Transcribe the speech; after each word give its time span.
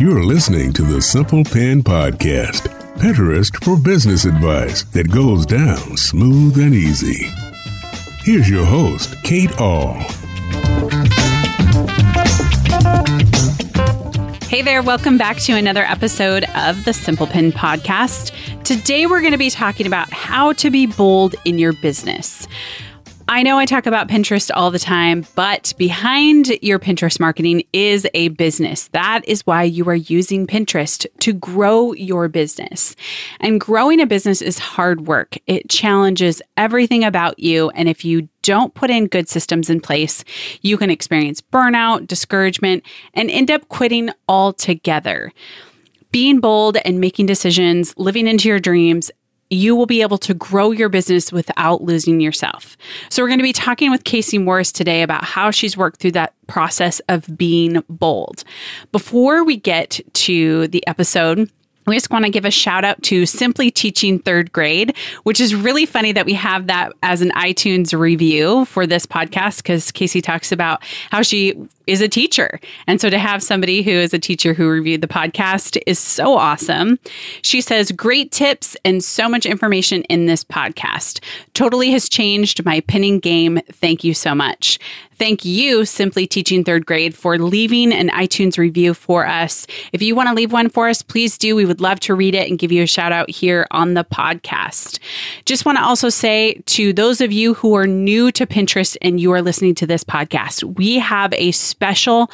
You're 0.00 0.22
listening 0.22 0.72
to 0.74 0.82
the 0.82 1.00
Simple 1.02 1.42
Pin 1.44 1.82
Podcast, 1.82 2.68
Pinterest 2.98 3.52
for 3.64 3.76
business 3.76 4.24
advice 4.24 4.84
that 4.84 5.10
goes 5.10 5.44
down 5.44 5.96
smooth 5.96 6.58
and 6.58 6.74
easy. 6.74 7.28
Here's 8.22 8.48
your 8.48 8.64
host, 8.64 9.20
Kate 9.24 9.60
Ahl. 9.60 9.94
Hey 14.48 14.62
there, 14.62 14.82
welcome 14.82 15.18
back 15.18 15.36
to 15.40 15.52
another 15.52 15.82
episode 15.82 16.44
of 16.56 16.84
the 16.84 16.94
Simple 16.94 17.26
Pin 17.26 17.52
Podcast. 17.52 18.32
Today 18.64 19.06
we're 19.06 19.20
going 19.20 19.32
to 19.32 19.38
be 19.38 19.50
talking 19.50 19.86
about 19.86 20.07
how 20.28 20.52
to 20.52 20.70
be 20.70 20.84
bold 20.84 21.34
in 21.46 21.58
your 21.58 21.72
business. 21.72 22.46
I 23.28 23.42
know 23.42 23.56
I 23.56 23.64
talk 23.64 23.86
about 23.86 24.08
Pinterest 24.08 24.50
all 24.52 24.70
the 24.70 24.78
time, 24.78 25.24
but 25.34 25.72
behind 25.78 26.48
your 26.60 26.78
Pinterest 26.78 27.18
marketing 27.18 27.62
is 27.72 28.06
a 28.12 28.28
business. 28.28 28.88
That 28.88 29.26
is 29.26 29.46
why 29.46 29.62
you 29.62 29.88
are 29.88 29.94
using 29.94 30.46
Pinterest 30.46 31.06
to 31.20 31.32
grow 31.32 31.94
your 31.94 32.28
business. 32.28 32.94
And 33.40 33.58
growing 33.58 34.02
a 34.02 34.06
business 34.06 34.42
is 34.42 34.58
hard 34.58 35.06
work. 35.06 35.38
It 35.46 35.70
challenges 35.70 36.42
everything 36.58 37.04
about 37.04 37.38
you. 37.38 37.70
And 37.70 37.88
if 37.88 38.04
you 38.04 38.28
don't 38.42 38.74
put 38.74 38.90
in 38.90 39.06
good 39.06 39.30
systems 39.30 39.70
in 39.70 39.80
place, 39.80 40.24
you 40.60 40.76
can 40.76 40.90
experience 40.90 41.40
burnout, 41.40 42.06
discouragement, 42.06 42.84
and 43.14 43.30
end 43.30 43.50
up 43.50 43.66
quitting 43.68 44.10
altogether 44.28 45.32
being 46.10 46.40
bold 46.40 46.78
and 46.84 47.00
making 47.00 47.26
decisions, 47.26 47.94
living 47.96 48.26
into 48.26 48.48
your 48.48 48.58
dreams, 48.58 49.10
you 49.50 49.74
will 49.74 49.86
be 49.86 50.02
able 50.02 50.18
to 50.18 50.34
grow 50.34 50.70
your 50.70 50.88
business 50.88 51.32
without 51.32 51.82
losing 51.82 52.20
yourself. 52.20 52.76
So, 53.08 53.22
we're 53.22 53.28
going 53.28 53.38
to 53.38 53.44
be 53.44 53.52
talking 53.52 53.90
with 53.90 54.04
Kayse 54.04 54.42
Morris 54.42 54.72
today 54.72 55.02
about 55.02 55.24
how 55.24 55.50
she's 55.50 55.76
worked 55.76 56.00
through 56.00 56.12
that 56.12 56.34
process 56.46 57.00
of 57.08 57.36
being 57.36 57.82
bold. 57.88 58.44
Before 58.92 59.44
we 59.44 59.56
get 59.56 60.00
to 60.14 60.68
the 60.68 60.86
episode, 60.86 61.50
we 61.88 61.96
just 61.96 62.10
want 62.10 62.26
to 62.26 62.30
give 62.30 62.44
a 62.44 62.50
shout 62.50 62.84
out 62.84 63.02
to 63.04 63.24
Simply 63.24 63.70
Teaching 63.70 64.18
Third 64.18 64.52
Grade, 64.52 64.94
which 65.22 65.40
is 65.40 65.54
really 65.54 65.86
funny 65.86 66.12
that 66.12 66.26
we 66.26 66.34
have 66.34 66.66
that 66.66 66.92
as 67.02 67.22
an 67.22 67.30
iTunes 67.30 67.98
review 67.98 68.66
for 68.66 68.86
this 68.86 69.06
podcast 69.06 69.58
because 69.58 69.90
Kayse 69.90 70.22
talks 70.22 70.52
about 70.52 70.82
how 71.10 71.22
she 71.22 71.54
is 71.88 72.00
a 72.00 72.08
teacher. 72.08 72.60
And 72.86 73.00
so 73.00 73.10
to 73.10 73.18
have 73.18 73.42
somebody 73.42 73.82
who 73.82 73.90
is 73.90 74.12
a 74.12 74.18
teacher 74.18 74.54
who 74.54 74.68
reviewed 74.68 75.00
the 75.00 75.08
podcast 75.08 75.80
is 75.86 75.98
so 75.98 76.36
awesome. 76.36 76.98
She 77.42 77.60
says, 77.60 77.90
Great 77.92 78.30
tips 78.30 78.76
and 78.84 79.02
so 79.02 79.28
much 79.28 79.46
information 79.46 80.02
in 80.04 80.26
this 80.26 80.44
podcast. 80.44 81.20
Totally 81.54 81.90
has 81.90 82.08
changed 82.08 82.64
my 82.64 82.80
pinning 82.80 83.18
game. 83.18 83.60
Thank 83.72 84.04
you 84.04 84.14
so 84.14 84.34
much. 84.34 84.78
Thank 85.18 85.44
you, 85.44 85.84
Simply 85.84 86.28
Teaching 86.28 86.62
Third 86.62 86.86
Grade, 86.86 87.12
for 87.12 87.38
leaving 87.38 87.92
an 87.92 88.08
iTunes 88.10 88.56
review 88.56 88.94
for 88.94 89.26
us. 89.26 89.66
If 89.92 90.00
you 90.00 90.14
want 90.14 90.28
to 90.28 90.34
leave 90.34 90.52
one 90.52 90.68
for 90.68 90.88
us, 90.88 91.02
please 91.02 91.36
do. 91.36 91.56
We 91.56 91.64
would 91.64 91.80
love 91.80 91.98
to 92.00 92.14
read 92.14 92.36
it 92.36 92.48
and 92.48 92.56
give 92.56 92.70
you 92.70 92.84
a 92.84 92.86
shout 92.86 93.10
out 93.10 93.28
here 93.28 93.66
on 93.72 93.94
the 93.94 94.04
podcast. 94.04 95.00
Just 95.44 95.66
want 95.66 95.76
to 95.76 95.84
also 95.84 96.08
say 96.08 96.62
to 96.66 96.92
those 96.92 97.20
of 97.20 97.32
you 97.32 97.54
who 97.54 97.74
are 97.74 97.86
new 97.86 98.30
to 98.30 98.46
Pinterest 98.46 98.96
and 99.02 99.18
you 99.18 99.32
are 99.32 99.42
listening 99.42 99.74
to 99.76 99.88
this 99.88 100.04
podcast, 100.04 100.62
we 100.76 100.98
have 100.98 101.32
a 101.34 101.50
special 101.78 102.28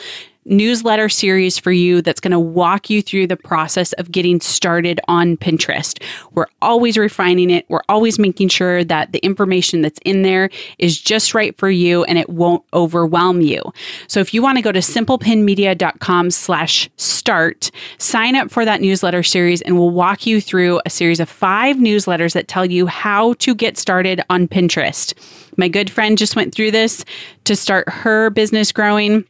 newsletter 0.46 1.08
series 1.08 1.58
for 1.58 1.72
you 1.72 2.02
that's 2.02 2.20
going 2.20 2.32
to 2.32 2.38
walk 2.38 2.90
you 2.90 3.00
through 3.00 3.26
the 3.26 3.36
process 3.36 3.92
of 3.94 4.10
getting 4.10 4.40
started 4.40 5.00
on 5.08 5.36
Pinterest. 5.36 6.02
We're 6.32 6.46
always 6.60 6.98
refining 6.98 7.50
it. 7.50 7.64
We're 7.68 7.82
always 7.88 8.18
making 8.18 8.48
sure 8.48 8.84
that 8.84 9.12
the 9.12 9.18
information 9.20 9.82
that's 9.82 10.00
in 10.04 10.22
there 10.22 10.50
is 10.78 11.00
just 11.00 11.34
right 11.34 11.56
for 11.58 11.70
you 11.70 12.04
and 12.04 12.18
it 12.18 12.28
won't 12.28 12.64
overwhelm 12.74 13.40
you. 13.40 13.62
So 14.06 14.20
if 14.20 14.34
you 14.34 14.42
want 14.42 14.58
to 14.58 14.62
go 14.62 14.72
to 14.72 14.80
simplepinmedia.com 14.80 16.30
slash 16.30 16.90
start, 16.96 17.70
sign 17.98 18.36
up 18.36 18.50
for 18.50 18.64
that 18.64 18.80
newsletter 18.80 19.22
series 19.22 19.62
and 19.62 19.78
we'll 19.78 19.90
walk 19.90 20.26
you 20.26 20.40
through 20.40 20.80
a 20.84 20.90
series 20.90 21.20
of 21.20 21.28
five 21.28 21.76
newsletters 21.76 22.34
that 22.34 22.48
tell 22.48 22.66
you 22.66 22.86
how 22.86 23.34
to 23.34 23.54
get 23.54 23.78
started 23.78 24.22
on 24.28 24.48
Pinterest. 24.48 25.14
My 25.56 25.68
good 25.68 25.88
friend 25.88 26.18
just 26.18 26.36
went 26.36 26.54
through 26.54 26.72
this 26.72 27.04
to 27.44 27.54
start 27.54 27.88
her 27.88 28.30
business 28.30 28.72
growing 28.72 29.24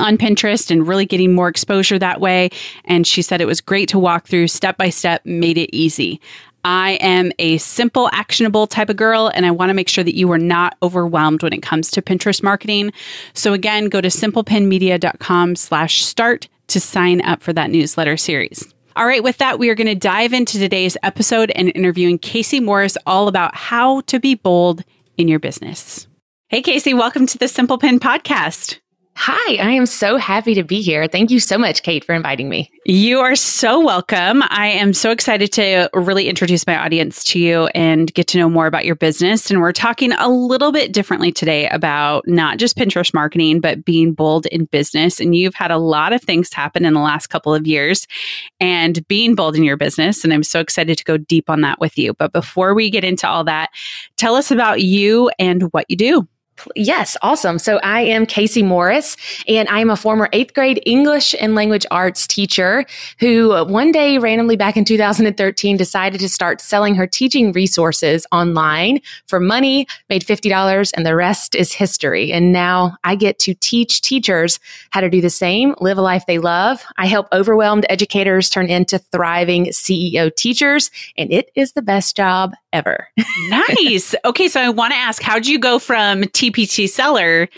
on 0.00 0.18
Pinterest 0.18 0.70
and 0.70 0.86
really 0.86 1.06
getting 1.06 1.34
more 1.34 1.48
exposure 1.48 1.98
that 1.98 2.20
way. 2.20 2.50
And 2.84 3.06
she 3.06 3.22
said 3.22 3.40
it 3.40 3.46
was 3.46 3.60
great 3.60 3.88
to 3.90 3.98
walk 3.98 4.26
through 4.26 4.48
step 4.48 4.76
by 4.76 4.90
step, 4.90 5.24
made 5.24 5.58
it 5.58 5.74
easy. 5.74 6.20
I 6.64 6.92
am 7.00 7.32
a 7.38 7.58
simple, 7.58 8.10
actionable 8.12 8.66
type 8.66 8.90
of 8.90 8.96
girl, 8.96 9.30
and 9.32 9.46
I 9.46 9.50
want 9.50 9.70
to 9.70 9.74
make 9.74 9.88
sure 9.88 10.04
that 10.04 10.16
you 10.16 10.30
are 10.32 10.38
not 10.38 10.76
overwhelmed 10.82 11.42
when 11.42 11.52
it 11.52 11.62
comes 11.62 11.90
to 11.92 12.02
Pinterest 12.02 12.42
marketing. 12.42 12.92
So 13.32 13.52
again, 13.52 13.88
go 13.88 14.00
to 14.00 14.08
simplepinmedia.com 14.08 15.56
slash 15.56 16.04
start 16.04 16.48
to 16.66 16.80
sign 16.80 17.22
up 17.22 17.42
for 17.42 17.52
that 17.52 17.70
newsletter 17.70 18.16
series. 18.16 18.74
All 18.96 19.06
right, 19.06 19.22
with 19.22 19.38
that, 19.38 19.60
we 19.60 19.70
are 19.70 19.76
going 19.76 19.86
to 19.86 19.94
dive 19.94 20.32
into 20.32 20.58
today's 20.58 20.96
episode 21.04 21.52
and 21.54 21.70
interviewing 21.74 22.18
Kayse 22.18 22.62
Morris 22.62 22.98
all 23.06 23.28
about 23.28 23.54
how 23.54 24.00
to 24.02 24.18
be 24.18 24.34
bold 24.34 24.82
in 25.16 25.28
your 25.28 25.38
business. 25.38 26.08
Hey, 26.48 26.62
Kayse, 26.62 26.96
welcome 26.96 27.26
to 27.26 27.38
the 27.38 27.46
Simple 27.46 27.78
Pin 27.78 28.00
podcast. 28.00 28.78
Hi, 29.20 29.56
I 29.56 29.72
am 29.72 29.84
so 29.84 30.16
happy 30.16 30.54
to 30.54 30.62
be 30.62 30.80
here. 30.80 31.08
Thank 31.08 31.32
you 31.32 31.40
so 31.40 31.58
much, 31.58 31.82
Kate, 31.82 32.04
for 32.04 32.14
inviting 32.14 32.48
me. 32.48 32.70
You 32.84 33.18
are 33.18 33.34
so 33.34 33.84
welcome. 33.84 34.44
I 34.46 34.68
am 34.68 34.94
so 34.94 35.10
excited 35.10 35.52
to 35.54 35.90
really 35.92 36.28
introduce 36.28 36.64
my 36.68 36.78
audience 36.78 37.24
to 37.24 37.40
you 37.40 37.66
and 37.74 38.14
get 38.14 38.28
to 38.28 38.38
know 38.38 38.48
more 38.48 38.68
about 38.68 38.84
your 38.84 38.94
business. 38.94 39.50
And 39.50 39.60
we're 39.60 39.72
talking 39.72 40.12
a 40.12 40.28
little 40.28 40.70
bit 40.70 40.92
differently 40.92 41.32
today 41.32 41.68
about 41.70 42.28
not 42.28 42.58
just 42.58 42.76
Pinterest 42.76 43.12
marketing, 43.12 43.60
but 43.60 43.84
being 43.84 44.12
bold 44.12 44.46
in 44.46 44.66
business. 44.66 45.18
And 45.18 45.34
you've 45.34 45.56
had 45.56 45.72
a 45.72 45.78
lot 45.78 46.12
of 46.12 46.22
things 46.22 46.52
happen 46.52 46.84
in 46.84 46.94
the 46.94 47.00
last 47.00 47.26
couple 47.26 47.52
of 47.52 47.66
years 47.66 48.06
and 48.60 49.06
being 49.08 49.34
bold 49.34 49.56
in 49.56 49.64
your 49.64 49.76
business. 49.76 50.22
And 50.22 50.32
I'm 50.32 50.44
so 50.44 50.60
excited 50.60 50.96
to 50.96 51.04
go 51.04 51.16
deep 51.16 51.50
on 51.50 51.60
that 51.62 51.80
with 51.80 51.98
you. 51.98 52.14
But 52.14 52.32
before 52.32 52.72
we 52.72 52.88
get 52.88 53.02
into 53.02 53.28
all 53.28 53.42
that, 53.44 53.70
tell 54.16 54.36
us 54.36 54.52
about 54.52 54.80
you 54.80 55.28
and 55.40 55.64
what 55.72 55.86
you 55.88 55.96
do. 55.96 56.28
Yes, 56.74 57.16
awesome. 57.22 57.58
So 57.58 57.78
I 57.78 58.00
am 58.00 58.26
Kayse 58.26 58.64
Morris, 58.64 59.16
and 59.46 59.68
I 59.68 59.80
am 59.80 59.90
a 59.90 59.96
former 59.96 60.28
eighth 60.32 60.54
grade 60.54 60.82
English 60.86 61.34
and 61.40 61.54
language 61.54 61.86
arts 61.90 62.26
teacher 62.26 62.84
who 63.18 63.64
one 63.66 63.92
day 63.92 64.18
randomly 64.18 64.56
back 64.56 64.76
in 64.76 64.84
2013 64.84 65.76
decided 65.76 66.20
to 66.20 66.28
start 66.28 66.60
selling 66.60 66.94
her 66.94 67.06
teaching 67.06 67.52
resources 67.52 68.26
online 68.32 69.00
for 69.26 69.40
money, 69.40 69.86
made 70.08 70.24
$50, 70.24 70.92
and 70.94 71.06
the 71.06 71.14
rest 71.14 71.54
is 71.54 71.72
history. 71.72 72.32
And 72.32 72.52
now 72.52 72.96
I 73.04 73.14
get 73.14 73.38
to 73.40 73.54
teach 73.54 74.00
teachers 74.00 74.60
how 74.90 75.00
to 75.00 75.10
do 75.10 75.20
the 75.20 75.30
same, 75.30 75.74
live 75.80 75.98
a 75.98 76.02
life 76.02 76.26
they 76.26 76.38
love. 76.38 76.84
I 76.96 77.06
help 77.06 77.28
overwhelmed 77.32 77.86
educators 77.88 78.50
turn 78.50 78.68
into 78.68 78.98
thriving 78.98 79.66
CEO 79.66 80.34
teachers, 80.34 80.90
and 81.16 81.32
it 81.32 81.50
is 81.54 81.72
the 81.72 81.82
best 81.82 82.16
job 82.16 82.54
ever. 82.72 83.08
nice. 83.48 84.14
Okay, 84.24 84.48
so 84.48 84.60
I 84.60 84.68
want 84.68 84.92
to 84.92 84.96
ask, 84.98 85.22
how 85.22 85.34
did 85.34 85.46
you 85.46 85.58
go 85.58 85.78
from 85.78 86.22
TPT 86.50 86.88
seller 86.88 87.48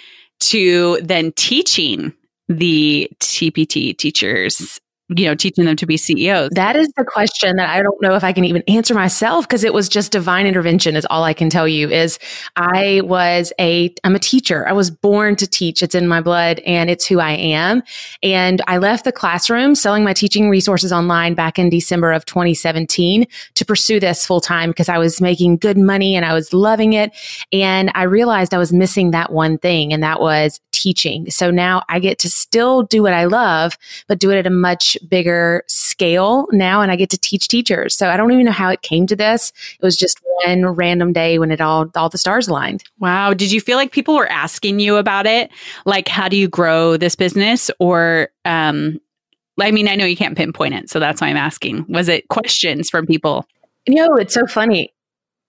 to 0.40 0.98
then 1.02 1.32
teaching 1.32 2.12
the 2.48 3.10
TPT 3.20 3.96
teachers 3.96 4.80
you 5.16 5.26
know, 5.26 5.34
teaching 5.34 5.65
them 5.65 5.76
to 5.76 5.87
be 5.87 5.97
CEOs? 5.97 6.50
That 6.53 6.76
is 6.76 6.88
the 6.97 7.04
question 7.04 7.56
that 7.56 7.69
I 7.69 7.82
don't 7.82 8.00
know 8.00 8.15
if 8.15 8.22
I 8.22 8.32
can 8.32 8.44
even 8.44 8.62
answer 8.69 8.94
myself 8.94 9.47
because 9.47 9.65
it 9.65 9.75
was 9.75 9.88
just 9.88 10.12
divine 10.12 10.47
intervention 10.47 10.97
is 10.97 11.06
all 11.10 11.25
I 11.25 11.34
can 11.34 11.50
tell 11.50 11.66
you 11.66 11.88
is 11.88 12.19
I 12.56 13.00
was 13.04 13.53
a 13.59 13.93
I'm 14.04 14.15
a 14.15 14.20
teacher. 14.20 14.69
I 14.69 14.72
was 14.72 14.91
born 14.91 15.37
to 15.37 15.47
teach. 15.47 15.82
It's 15.82 15.94
in 15.94 16.06
my 16.06 16.20
blood 16.20 16.60
and 16.60 16.91
it's 16.91 17.06
who 17.06 17.19
I 17.19 17.32
am. 17.32 17.82
And 18.22 18.62
I 18.66 18.78
left 18.78 19.04
the 19.04 19.12
classroom 19.12 19.75
selling 19.75 20.04
my 20.04 20.12
teaching 20.12 20.49
resources 20.49 20.93
online 20.93 21.34
back 21.34 21.59
in 21.59 21.70
December 21.70 22.12
of 22.12 22.25
2017 22.25 23.26
to 23.54 23.65
pursue 23.65 23.99
this 24.00 24.25
full 24.25 24.41
time 24.41 24.70
because 24.70 24.88
I 24.88 24.99
was 24.99 25.20
making 25.20 25.56
good 25.56 25.79
money 25.79 26.14
and 26.14 26.25
I 26.25 26.34
was 26.34 26.52
loving 26.52 26.93
it 26.93 27.12
and 27.52 27.90
I 27.94 28.05
realized 28.05 28.55
I 28.55 28.58
was 28.58 28.73
missing 28.73 29.11
that 29.11 29.32
one 29.32 29.58
thing 29.58 29.93
and 29.93 30.02
that 30.02 30.20
was 30.20 30.61
teaching. 30.73 31.29
So 31.31 31.50
now 31.50 31.82
I 31.88 31.99
get 31.99 32.19
to 32.20 32.31
still 32.31 32.82
do 32.82 33.02
what 33.02 33.12
I 33.12 33.25
love 33.25 33.76
but 34.06 34.19
do 34.19 34.31
it 34.31 34.38
at 34.38 34.46
a 34.46 34.50
much 34.50 34.96
bigger 35.08 35.64
scale 35.67 36.47
now 36.52 36.81
and 36.81 36.91
I 36.91 36.97
get 36.97 37.11
to 37.11 37.19
teach 37.19 37.49
teachers. 37.49 37.97
So 37.97 38.08
I 38.08 38.17
don't 38.17 38.32
even 38.32 38.47
know 38.47 38.52
how 38.52 38.70
it 38.70 38.82
came 38.82 39.06
to 39.06 39.17
this. 39.17 39.52
It 39.79 39.85
was 39.85 39.97
just 39.97 40.20
one 40.44 40.67
random 40.67 41.12
day 41.12 41.38
when 41.38 41.50
it 41.50 41.61
all 41.61 41.91
all 41.94 42.08
the 42.08 42.19
stars 42.19 42.49
aligned. 42.49 42.85
Wow. 42.99 43.35
Did 43.35 43.52
you 43.52 43.61
feel 43.61 43.76
like 43.76 43.93
people 43.93 44.14
were 44.14 44.31
asking 44.31 44.81
you 44.81 44.97
about 44.97 45.26
it? 45.26 45.50
Like 45.85 46.08
how 46.08 46.29
do 46.29 46.37
you 46.37 46.49
grow 46.49 46.97
this 46.97 47.14
business 47.14 47.70
or 47.79 48.29
um 48.44 49.00
I 49.61 49.73
mean, 49.73 49.88
I 49.88 49.94
know 49.94 50.06
you 50.06 50.17
can't 50.17 50.38
pinpoint 50.38 50.73
it, 50.73 50.88
so 50.88 50.99
that's 50.99 51.20
why 51.20 51.29
I'm 51.29 51.37
asking. 51.37 51.85
Was 51.88 52.08
it 52.08 52.29
questions 52.29 52.88
from 52.88 53.06
people? 53.06 53.46
You 53.87 53.96
know, 53.96 54.14
it's 54.17 54.32
so 54.32 54.46
funny 54.46 54.91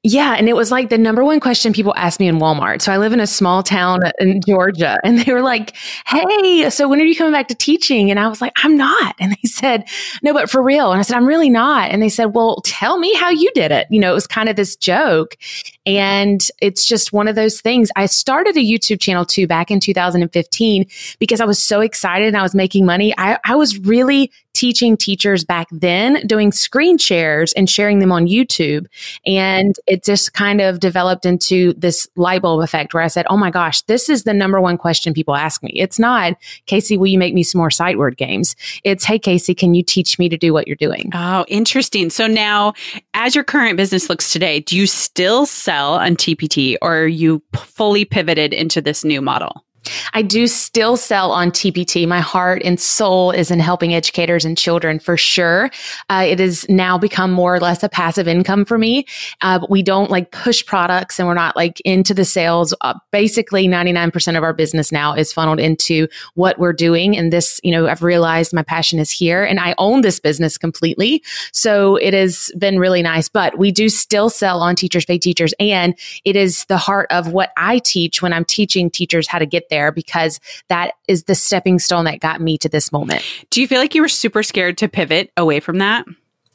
Yeah. 0.03 0.33
And 0.35 0.49
it 0.49 0.55
was 0.55 0.71
like 0.71 0.89
the 0.89 0.97
number 0.97 1.23
one 1.23 1.39
question 1.39 1.73
people 1.73 1.93
ask 1.95 2.19
me 2.19 2.27
in 2.27 2.39
Walmart. 2.39 2.81
So 2.81 2.91
I 2.91 2.97
live 2.97 3.13
in 3.13 3.19
a 3.19 3.27
small 3.27 3.61
town 3.61 3.99
in 4.17 4.41
Georgia 4.47 4.97
and 5.03 5.19
they 5.19 5.31
were 5.31 5.43
like, 5.43 5.75
Hey, 6.07 6.69
so 6.71 6.87
when 6.87 6.99
are 6.99 7.05
you 7.05 7.15
coming 7.15 7.33
back 7.33 7.47
to 7.49 7.55
teaching? 7.55 8.09
And 8.09 8.19
I 8.19 8.27
was 8.27 8.41
like, 8.41 8.53
I'm 8.63 8.75
not. 8.75 9.15
And 9.19 9.31
they 9.31 9.47
said, 9.47 9.87
no, 10.23 10.33
but 10.33 10.49
for 10.49 10.63
real. 10.63 10.91
And 10.91 10.99
I 10.99 11.03
said, 11.03 11.15
I'm 11.15 11.27
really 11.27 11.49
not. 11.49 11.91
And 11.91 12.01
they 12.01 12.09
said, 12.09 12.33
well, 12.33 12.61
tell 12.65 12.97
me 12.97 13.13
how 13.13 13.29
you 13.29 13.51
did 13.53 13.71
it. 13.71 13.85
You 13.91 13.99
know, 13.99 14.11
it 14.11 14.15
was 14.15 14.25
kind 14.25 14.49
of 14.49 14.55
this 14.55 14.75
joke. 14.75 15.37
And 15.85 16.47
it's 16.59 16.85
just 16.85 17.13
one 17.13 17.27
of 17.27 17.35
those 17.35 17.61
things. 17.61 17.91
I 17.95 18.07
started 18.07 18.57
a 18.57 18.59
YouTube 18.59 18.99
channel 18.99 19.25
too 19.25 19.45
back 19.45 19.69
in 19.69 19.79
2015 19.79 20.85
because 21.19 21.39
I 21.39 21.45
was 21.45 21.61
so 21.61 21.81
excited 21.81 22.29
and 22.29 22.37
I 22.37 22.41
was 22.41 22.55
making 22.55 22.85
money. 22.85 23.13
I, 23.17 23.37
I 23.45 23.55
was 23.55 23.77
really 23.79 24.31
teaching 24.53 24.97
teachers 24.97 25.43
back 25.43 25.67
then 25.71 26.25
doing 26.27 26.51
screen 26.51 26.97
shares 26.97 27.53
and 27.53 27.69
sharing 27.69 27.99
them 27.99 28.11
on 28.11 28.27
YouTube. 28.27 28.85
And 29.25 29.75
it 29.91 30.05
just 30.05 30.33
kind 30.33 30.61
of 30.61 30.79
developed 30.79 31.25
into 31.25 31.73
this 31.73 32.07
light 32.15 32.41
bulb 32.41 32.63
effect 32.63 32.93
where 32.93 33.03
I 33.03 33.07
said, 33.07 33.25
Oh 33.29 33.35
my 33.35 33.51
gosh, 33.51 33.81
this 33.81 34.07
is 34.07 34.23
the 34.23 34.33
number 34.33 34.61
one 34.61 34.77
question 34.77 35.13
people 35.13 35.35
ask 35.35 35.61
me. 35.61 35.71
It's 35.75 35.99
not, 35.99 36.35
Kayse, 36.65 36.97
will 36.97 37.07
you 37.07 37.17
make 37.17 37.33
me 37.33 37.43
some 37.43 37.59
more 37.59 37.69
sight 37.69 37.97
word 37.97 38.15
games? 38.15 38.55
It's, 38.85 39.03
Hey, 39.03 39.19
Kayse, 39.19 39.55
can 39.57 39.73
you 39.73 39.83
teach 39.83 40.17
me 40.17 40.29
to 40.29 40.37
do 40.37 40.53
what 40.53 40.65
you're 40.65 40.77
doing? 40.77 41.11
Oh, 41.13 41.43
interesting. 41.49 42.09
So 42.09 42.25
now, 42.25 42.71
as 43.13 43.35
your 43.35 43.43
current 43.43 43.75
business 43.75 44.09
looks 44.09 44.31
today, 44.31 44.61
do 44.61 44.77
you 44.77 44.87
still 44.87 45.45
sell 45.45 45.95
on 45.95 46.15
TPT 46.15 46.77
or 46.81 46.99
are 46.99 47.07
you 47.07 47.43
fully 47.53 48.05
pivoted 48.05 48.53
into 48.53 48.81
this 48.81 49.03
new 49.03 49.21
model? 49.21 49.65
I 50.13 50.21
do 50.21 50.47
still 50.47 50.97
sell 50.97 51.31
on 51.31 51.51
TPT. 51.51 52.07
My 52.07 52.19
heart 52.19 52.61
and 52.63 52.79
soul 52.79 53.31
is 53.31 53.49
in 53.49 53.59
helping 53.59 53.93
educators 53.93 54.45
and 54.45 54.57
children 54.57 54.99
for 54.99 55.17
sure. 55.17 55.69
Uh, 56.09 56.25
it 56.27 56.39
has 56.39 56.67
now 56.69 56.97
become 56.97 57.31
more 57.31 57.55
or 57.55 57.59
less 57.59 57.81
a 57.83 57.89
passive 57.89 58.27
income 58.27 58.65
for 58.65 58.77
me. 58.77 59.05
Uh, 59.41 59.65
we 59.69 59.81
don't 59.81 60.11
like 60.11 60.31
push 60.31 60.65
products 60.65 61.19
and 61.19 61.27
we're 61.27 61.33
not 61.33 61.55
like 61.55 61.79
into 61.81 62.13
the 62.13 62.25
sales. 62.25 62.73
Uh, 62.81 62.93
basically, 63.11 63.67
99% 63.67 64.37
of 64.37 64.43
our 64.43 64.53
business 64.53 64.91
now 64.91 65.13
is 65.13 65.33
funneled 65.33 65.59
into 65.59 66.07
what 66.35 66.59
we're 66.59 66.73
doing. 66.73 67.17
And 67.17 67.33
this, 67.33 67.59
you 67.63 67.71
know, 67.71 67.87
I've 67.87 68.03
realized 68.03 68.53
my 68.53 68.63
passion 68.63 68.99
is 68.99 69.09
here 69.09 69.43
and 69.43 69.59
I 69.59 69.73
own 69.77 70.01
this 70.01 70.19
business 70.19 70.57
completely. 70.57 71.23
So 71.51 71.95
it 71.95 72.13
has 72.13 72.51
been 72.57 72.77
really 72.77 73.01
nice, 73.01 73.29
but 73.29 73.57
we 73.57 73.71
do 73.71 73.89
still 73.89 74.29
sell 74.29 74.61
on 74.61 74.75
Teachers 74.75 75.05
Pay 75.05 75.17
Teachers. 75.17 75.53
And 75.59 75.97
it 76.23 76.35
is 76.35 76.65
the 76.65 76.77
heart 76.77 77.07
of 77.09 77.31
what 77.31 77.51
I 77.57 77.79
teach 77.79 78.21
when 78.21 78.33
I'm 78.33 78.45
teaching 78.45 78.89
teachers 78.89 79.27
how 79.27 79.39
to 79.39 79.45
get 79.45 79.69
there 79.71 79.91
because 79.91 80.39
that 80.69 80.93
is 81.07 81.23
the 81.23 81.33
stepping 81.33 81.79
stone 81.79 82.05
that 82.05 82.19
got 82.19 82.39
me 82.39 82.59
to 82.59 82.69
this 82.69 82.91
moment. 82.91 83.23
Do 83.49 83.59
you 83.59 83.67
feel 83.67 83.79
like 83.79 83.95
you 83.95 84.03
were 84.03 84.07
super 84.07 84.43
scared 84.43 84.77
to 84.77 84.87
pivot 84.87 85.31
away 85.35 85.59
from 85.59 85.79
that? 85.79 86.05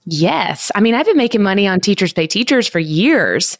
Yes. 0.09 0.71
I 0.77 0.81
mean, 0.81 0.95
I've 0.95 1.05
been 1.05 1.17
making 1.17 1.43
money 1.43 1.67
on 1.67 1.81
Teachers 1.81 2.13
Pay 2.13 2.29
Teachers 2.29 2.69
for 2.69 2.79
years, 2.79 3.59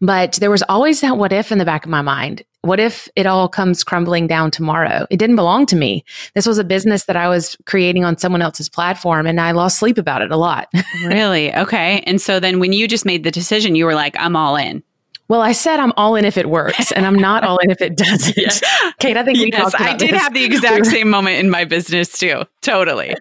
but 0.00 0.34
there 0.34 0.50
was 0.50 0.62
always 0.68 1.00
that 1.00 1.18
what 1.18 1.32
if 1.32 1.50
in 1.50 1.58
the 1.58 1.64
back 1.64 1.84
of 1.84 1.90
my 1.90 2.02
mind. 2.02 2.44
What 2.62 2.78
if 2.78 3.08
it 3.16 3.26
all 3.26 3.48
comes 3.48 3.82
crumbling 3.82 4.28
down 4.28 4.52
tomorrow? 4.52 5.06
It 5.10 5.16
didn't 5.16 5.36
belong 5.36 5.66
to 5.66 5.76
me. 5.76 6.04
This 6.34 6.46
was 6.46 6.58
a 6.58 6.64
business 6.64 7.04
that 7.04 7.16
I 7.16 7.28
was 7.28 7.56
creating 7.66 8.04
on 8.04 8.16
someone 8.16 8.42
else's 8.42 8.68
platform 8.68 9.26
and 9.26 9.40
I 9.40 9.50
lost 9.50 9.78
sleep 9.78 9.98
about 9.98 10.22
it 10.22 10.30
a 10.30 10.36
lot. 10.36 10.68
really? 11.04 11.54
Okay. 11.54 12.00
And 12.06 12.20
so 12.20 12.38
then 12.38 12.60
when 12.60 12.72
you 12.72 12.86
just 12.86 13.04
made 13.04 13.24
the 13.24 13.30
decision, 13.30 13.74
you 13.74 13.84
were 13.84 13.94
like, 13.94 14.16
I'm 14.18 14.36
all 14.36 14.54
in. 14.54 14.82
Well, 15.28 15.42
I 15.42 15.52
said 15.52 15.78
I'm 15.78 15.92
all 15.96 16.16
in 16.16 16.24
if 16.24 16.38
it 16.38 16.48
works, 16.48 16.90
and 16.92 17.04
I'm 17.04 17.16
not 17.16 17.44
all 17.44 17.58
in 17.58 17.70
if 17.70 17.82
it 17.82 17.96
doesn't. 17.96 18.34
yes. 18.36 18.62
Kate, 18.98 19.16
I 19.16 19.22
think 19.22 19.38
we 19.38 19.50
yes, 19.52 19.74
I 19.78 19.94
did 19.94 20.14
this. 20.14 20.22
have 20.22 20.32
the 20.32 20.44
exact 20.46 20.86
same 20.86 21.10
moment 21.10 21.36
in 21.36 21.50
my 21.50 21.64
business 21.64 22.18
too. 22.18 22.44
Totally. 22.62 23.14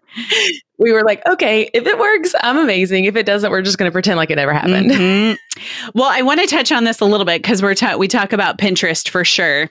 We 0.77 0.93
were 0.93 1.03
like, 1.03 1.25
okay, 1.27 1.69
if 1.73 1.85
it 1.85 1.99
works, 1.99 2.33
I'm 2.41 2.57
amazing. 2.57 3.05
If 3.05 3.15
it 3.15 3.25
doesn't, 3.25 3.51
we're 3.51 3.61
just 3.61 3.77
going 3.77 3.89
to 3.89 3.93
pretend 3.93 4.17
like 4.17 4.29
it 4.29 4.35
never 4.35 4.53
happened. 4.53 4.91
Mm-hmm. 4.91 5.89
Well, 5.95 6.09
I 6.09 6.21
want 6.21 6.39
to 6.39 6.47
touch 6.47 6.71
on 6.71 6.85
this 6.85 7.01
a 7.01 7.05
little 7.05 7.25
bit 7.25 7.41
because 7.41 7.61
we're 7.61 7.75
ta- 7.75 7.97
we 7.97 8.07
talk 8.07 8.31
about 8.31 8.57
Pinterest 8.57 9.09
for 9.09 9.25
sure 9.25 9.69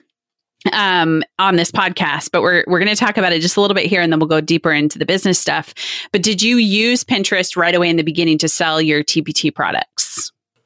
um, 0.73 1.23
on 1.39 1.55
this 1.55 1.71
podcast, 1.71 2.29
but 2.31 2.41
we're 2.41 2.63
we're 2.67 2.79
going 2.79 2.93
to 2.93 2.95
talk 2.95 3.17
about 3.17 3.31
it 3.31 3.41
just 3.41 3.57
a 3.57 3.61
little 3.61 3.75
bit 3.75 3.85
here, 3.85 4.01
and 4.01 4.11
then 4.11 4.19
we'll 4.19 4.27
go 4.27 4.41
deeper 4.41 4.71
into 4.71 4.99
the 4.99 5.05
business 5.05 5.39
stuff. 5.39 5.73
But 6.11 6.21
did 6.21 6.41
you 6.41 6.57
use 6.57 7.03
Pinterest 7.03 7.55
right 7.55 7.73
away 7.73 7.89
in 7.89 7.95
the 7.95 8.03
beginning 8.03 8.37
to 8.39 8.49
sell 8.49 8.81
your 8.81 9.03
TPT 9.03 9.53
products? 9.53 9.96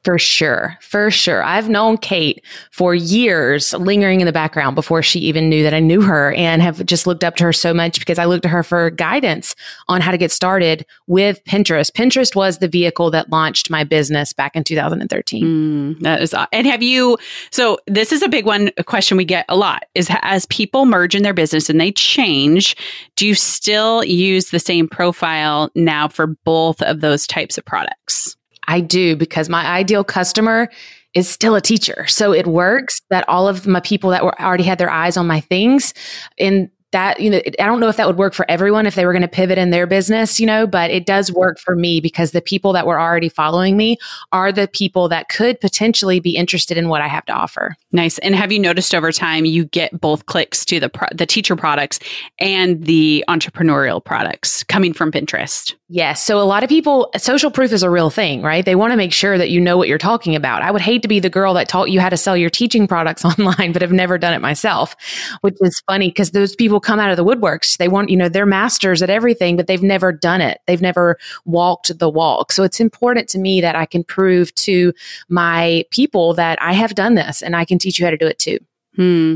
For 0.04 0.18
sure. 0.18 0.78
For 0.82 1.12
sure. 1.12 1.44
I've 1.44 1.70
known 1.70 1.96
Kate 1.96 2.44
for 2.72 2.96
years, 2.96 3.72
lingering 3.74 4.20
in 4.20 4.26
the 4.26 4.32
background 4.32 4.74
before 4.74 5.04
she 5.04 5.20
even 5.20 5.48
knew 5.48 5.62
that 5.62 5.76
I 5.76 5.80
knew 5.80 6.02
her 6.02 6.34
and 6.34 6.60
have 6.60 6.84
just 6.88 7.06
looked 7.06 7.24
up 7.24 7.36
to 7.36 7.44
her 7.44 7.54
so 7.54 7.72
much 7.72 8.00
because 8.00 8.18
I 8.18 8.26
looked 8.26 8.42
to 8.44 8.50
her 8.50 8.64
for 8.64 8.90
guidance 8.90 9.56
on 9.88 10.02
how 10.02 10.10
to 10.10 10.18
get 10.18 10.32
started 10.32 10.88
with 11.06 11.44
Pinterest. 11.46 11.92
Pinterest 11.92 12.36
was 12.36 12.58
the 12.58 12.68
vehicle 12.68 13.12
that 13.12 13.30
launched 13.30 13.70
my 13.70 13.84
business 13.84 14.34
back 14.34 14.56
in 14.56 14.64
2013. 14.64 15.46
Mm, 15.46 16.00
that 16.00 16.22
is, 16.22 16.34
and 16.52 16.66
have 16.66 16.82
you, 16.82 17.20
so 17.52 17.78
this 17.86 18.12
is 18.12 18.24
a 18.24 18.30
big 18.30 18.46
one, 18.46 18.72
a 18.78 18.84
question 18.84 19.18
we 19.18 19.26
get 19.26 19.46
a 19.50 19.56
lot 19.56 19.84
is 19.94 20.10
as 20.24 20.48
people 20.48 20.88
merge 20.88 21.14
in 21.14 21.22
their 21.22 21.34
business 21.34 21.70
and 21.70 21.80
they 21.80 21.92
change, 21.92 22.76
do 23.16 23.28
you 23.28 23.36
still 23.36 24.04
use 24.04 24.50
the 24.50 24.60
same 24.60 24.88
profile 24.88 25.70
now 25.76 26.08
for 26.08 26.26
both 26.26 26.82
of 26.82 27.02
those 27.02 27.28
types 27.28 27.56
of 27.60 27.66
products? 27.66 28.36
I 28.72 28.80
do 28.80 29.18
because 29.18 29.50
my 29.50 29.66
ideal 29.66 30.06
customer 30.06 30.70
is 31.14 31.28
still 31.28 31.56
a 31.56 31.62
teacher. 31.62 32.08
So 32.08 32.32
it 32.32 32.48
works 32.48 33.02
that 33.10 33.28
all 33.28 33.50
of 33.50 33.68
my 33.68 33.82
people 33.82 34.12
that 34.12 34.24
were 34.24 34.40
already 34.42 34.64
had 34.64 34.78
their 34.78 34.90
eyes 34.90 35.18
on 35.18 35.28
my 35.28 35.42
things 35.42 35.94
and 36.40 36.70
that 36.92 37.20
you 37.20 37.30
know 37.30 37.42
i 37.60 37.66
don't 37.66 37.80
know 37.80 37.88
if 37.88 37.98
that 37.98 38.08
would 38.08 38.18
work 38.18 38.34
for 38.34 38.46
everyone 38.50 38.86
if 38.86 38.96
they 38.96 39.06
were 39.06 39.14
going 39.14 39.22
to 39.22 39.28
pivot 39.28 39.58
in 39.58 39.70
their 39.70 39.88
business 39.88 40.40
you 40.40 40.46
know 40.46 40.68
but 40.68 40.92
it 40.92 41.06
does 41.06 41.32
work 41.32 41.60
for 41.60 41.76
me 41.76 42.00
because 42.00 42.32
the 42.32 42.42
people 42.42 42.74
that 42.74 42.86
were 42.86 43.00
already 43.00 43.30
following 43.30 43.78
me 43.78 43.98
are 44.32 44.52
the 44.52 44.68
people 44.68 45.08
that 45.08 45.30
could 45.30 45.60
potentially 45.60 46.20
be 46.20 46.36
interested 46.36 46.78
in 46.78 46.90
what 46.90 47.02
i 47.02 47.08
have 47.08 47.26
to 47.26 47.34
offer. 47.34 47.76
Nice. 47.92 48.18
And 48.20 48.36
have 48.36 48.52
you 48.52 48.60
noticed 48.60 48.96
over 48.96 49.12
time 49.12 49.46
you 49.46 49.66
get 49.66 50.00
both 50.00 50.26
clicks 50.26 50.64
to 50.66 50.80
the 50.80 50.90
pro- 50.90 51.08
the 51.14 51.26
teacher 51.26 51.56
products 51.56 52.00
and 52.40 52.84
the 52.84 53.24
entrepreneurial 53.28 54.04
products 54.04 54.64
coming 54.64 54.94
from 54.94 55.12
pinterest 55.12 55.76
Yes. 55.94 56.24
So 56.24 56.40
a 56.40 56.48
lot 56.48 56.64
of 56.64 56.70
people, 56.70 57.12
social 57.18 57.52
proof 57.52 57.74
is 57.74 57.84
a 57.84 57.90
real 57.90 58.10
thing, 58.10 58.42
right? 58.42 58.64
They 58.64 58.76
want 58.76 58.94
to 58.94 58.98
make 58.98 59.12
sure 59.12 59.38
that 59.38 59.50
you 59.50 59.60
know 59.60 59.76
what 59.76 59.90
you're 59.90 59.98
talking 59.98 60.38
about. 60.38 60.62
I 60.62 60.72
would 60.72 60.82
hate 60.82 61.02
to 61.02 61.10
be 61.10 61.20
the 61.20 61.30
girl 61.30 61.54
that 61.56 61.68
taught 61.68 61.92
you 61.92 62.00
how 62.00 62.08
to 62.08 62.16
sell 62.16 62.38
your 62.38 62.50
teaching 62.50 62.88
products 62.88 63.26
online, 63.40 63.74
but 63.74 63.82
have 63.82 63.92
never 63.92 64.18
done 64.18 64.34
it 64.34 64.40
myself, 64.40 64.96
which 65.42 65.58
is 65.60 65.82
funny 65.90 66.08
because 66.08 66.32
those 66.32 66.56
people 66.56 66.80
come 66.80 66.98
out 66.98 67.12
of 67.12 67.18
the 67.18 67.26
woodworks. 67.26 67.76
They 67.76 67.90
want, 67.90 68.10
you 68.10 68.16
know, 68.16 68.30
they're 68.30 68.46
masters 68.46 69.02
at 69.02 69.10
everything, 69.10 69.58
but 69.58 69.68
they've 69.68 69.84
never 69.84 70.14
done 70.14 70.40
it. 70.40 70.62
They've 70.66 70.82
never 70.82 71.18
walked 71.44 72.00
the 72.00 72.10
walk. 72.10 72.54
So 72.54 72.64
it's 72.64 72.80
important 72.80 73.28
to 73.28 73.38
me 73.38 73.60
that 73.60 73.76
I 73.76 73.86
can 73.86 74.06
prove 74.06 74.56
to 74.56 74.94
my 75.28 75.84
people 75.92 76.34
that 76.36 76.58
I 76.62 76.72
have 76.72 76.96
done 76.96 77.16
this 77.16 77.42
and 77.42 77.54
I 77.54 77.66
can 77.66 77.78
teach 77.78 78.00
you 78.00 78.06
how 78.06 78.12
to 78.12 78.18
do 78.18 78.28
it 78.28 78.40
too. 78.40 78.60
Hmm. 78.96 79.36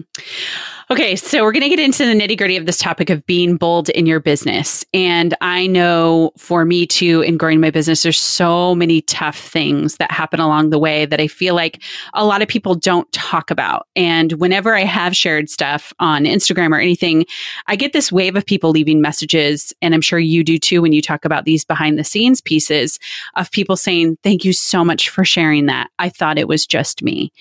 Okay, 0.91 1.15
so 1.15 1.41
we're 1.41 1.51
going 1.51 1.63
to 1.63 1.69
get 1.69 1.79
into 1.79 2.05
the 2.05 2.13
nitty 2.13 2.37
gritty 2.37 2.57
of 2.57 2.67
this 2.67 2.77
topic 2.77 3.09
of 3.09 3.25
being 3.25 3.57
bold 3.57 3.89
in 3.89 4.05
your 4.05 4.19
business. 4.19 4.85
And 4.93 5.33
I 5.41 5.65
know 5.65 6.31
for 6.37 6.63
me 6.63 6.85
too, 6.85 7.21
in 7.21 7.37
growing 7.37 7.59
my 7.59 7.71
business, 7.71 8.03
there's 8.03 8.19
so 8.19 8.75
many 8.75 9.01
tough 9.01 9.35
things 9.35 9.97
that 9.97 10.11
happen 10.11 10.39
along 10.39 10.69
the 10.69 10.77
way 10.77 11.07
that 11.07 11.19
I 11.19 11.27
feel 11.27 11.55
like 11.55 11.81
a 12.13 12.23
lot 12.23 12.43
of 12.43 12.47
people 12.47 12.75
don't 12.75 13.11
talk 13.11 13.49
about. 13.49 13.87
And 13.95 14.33
whenever 14.33 14.75
I 14.75 14.83
have 14.83 15.15
shared 15.15 15.49
stuff 15.49 15.91
on 15.99 16.25
Instagram 16.25 16.71
or 16.71 16.79
anything, 16.79 17.25
I 17.65 17.75
get 17.75 17.91
this 17.91 18.11
wave 18.11 18.35
of 18.35 18.45
people 18.45 18.69
leaving 18.69 19.01
messages. 19.01 19.73
And 19.81 19.95
I'm 19.95 20.01
sure 20.01 20.19
you 20.19 20.43
do 20.43 20.59
too 20.59 20.83
when 20.83 20.93
you 20.93 21.01
talk 21.01 21.25
about 21.25 21.45
these 21.45 21.65
behind 21.65 21.97
the 21.97 22.03
scenes 22.03 22.41
pieces 22.41 22.99
of 23.33 23.49
people 23.49 23.75
saying, 23.75 24.19
Thank 24.21 24.45
you 24.45 24.53
so 24.53 24.85
much 24.85 25.09
for 25.09 25.25
sharing 25.25 25.65
that. 25.65 25.89
I 25.97 26.09
thought 26.09 26.37
it 26.37 26.47
was 26.47 26.67
just 26.67 27.01
me. 27.01 27.31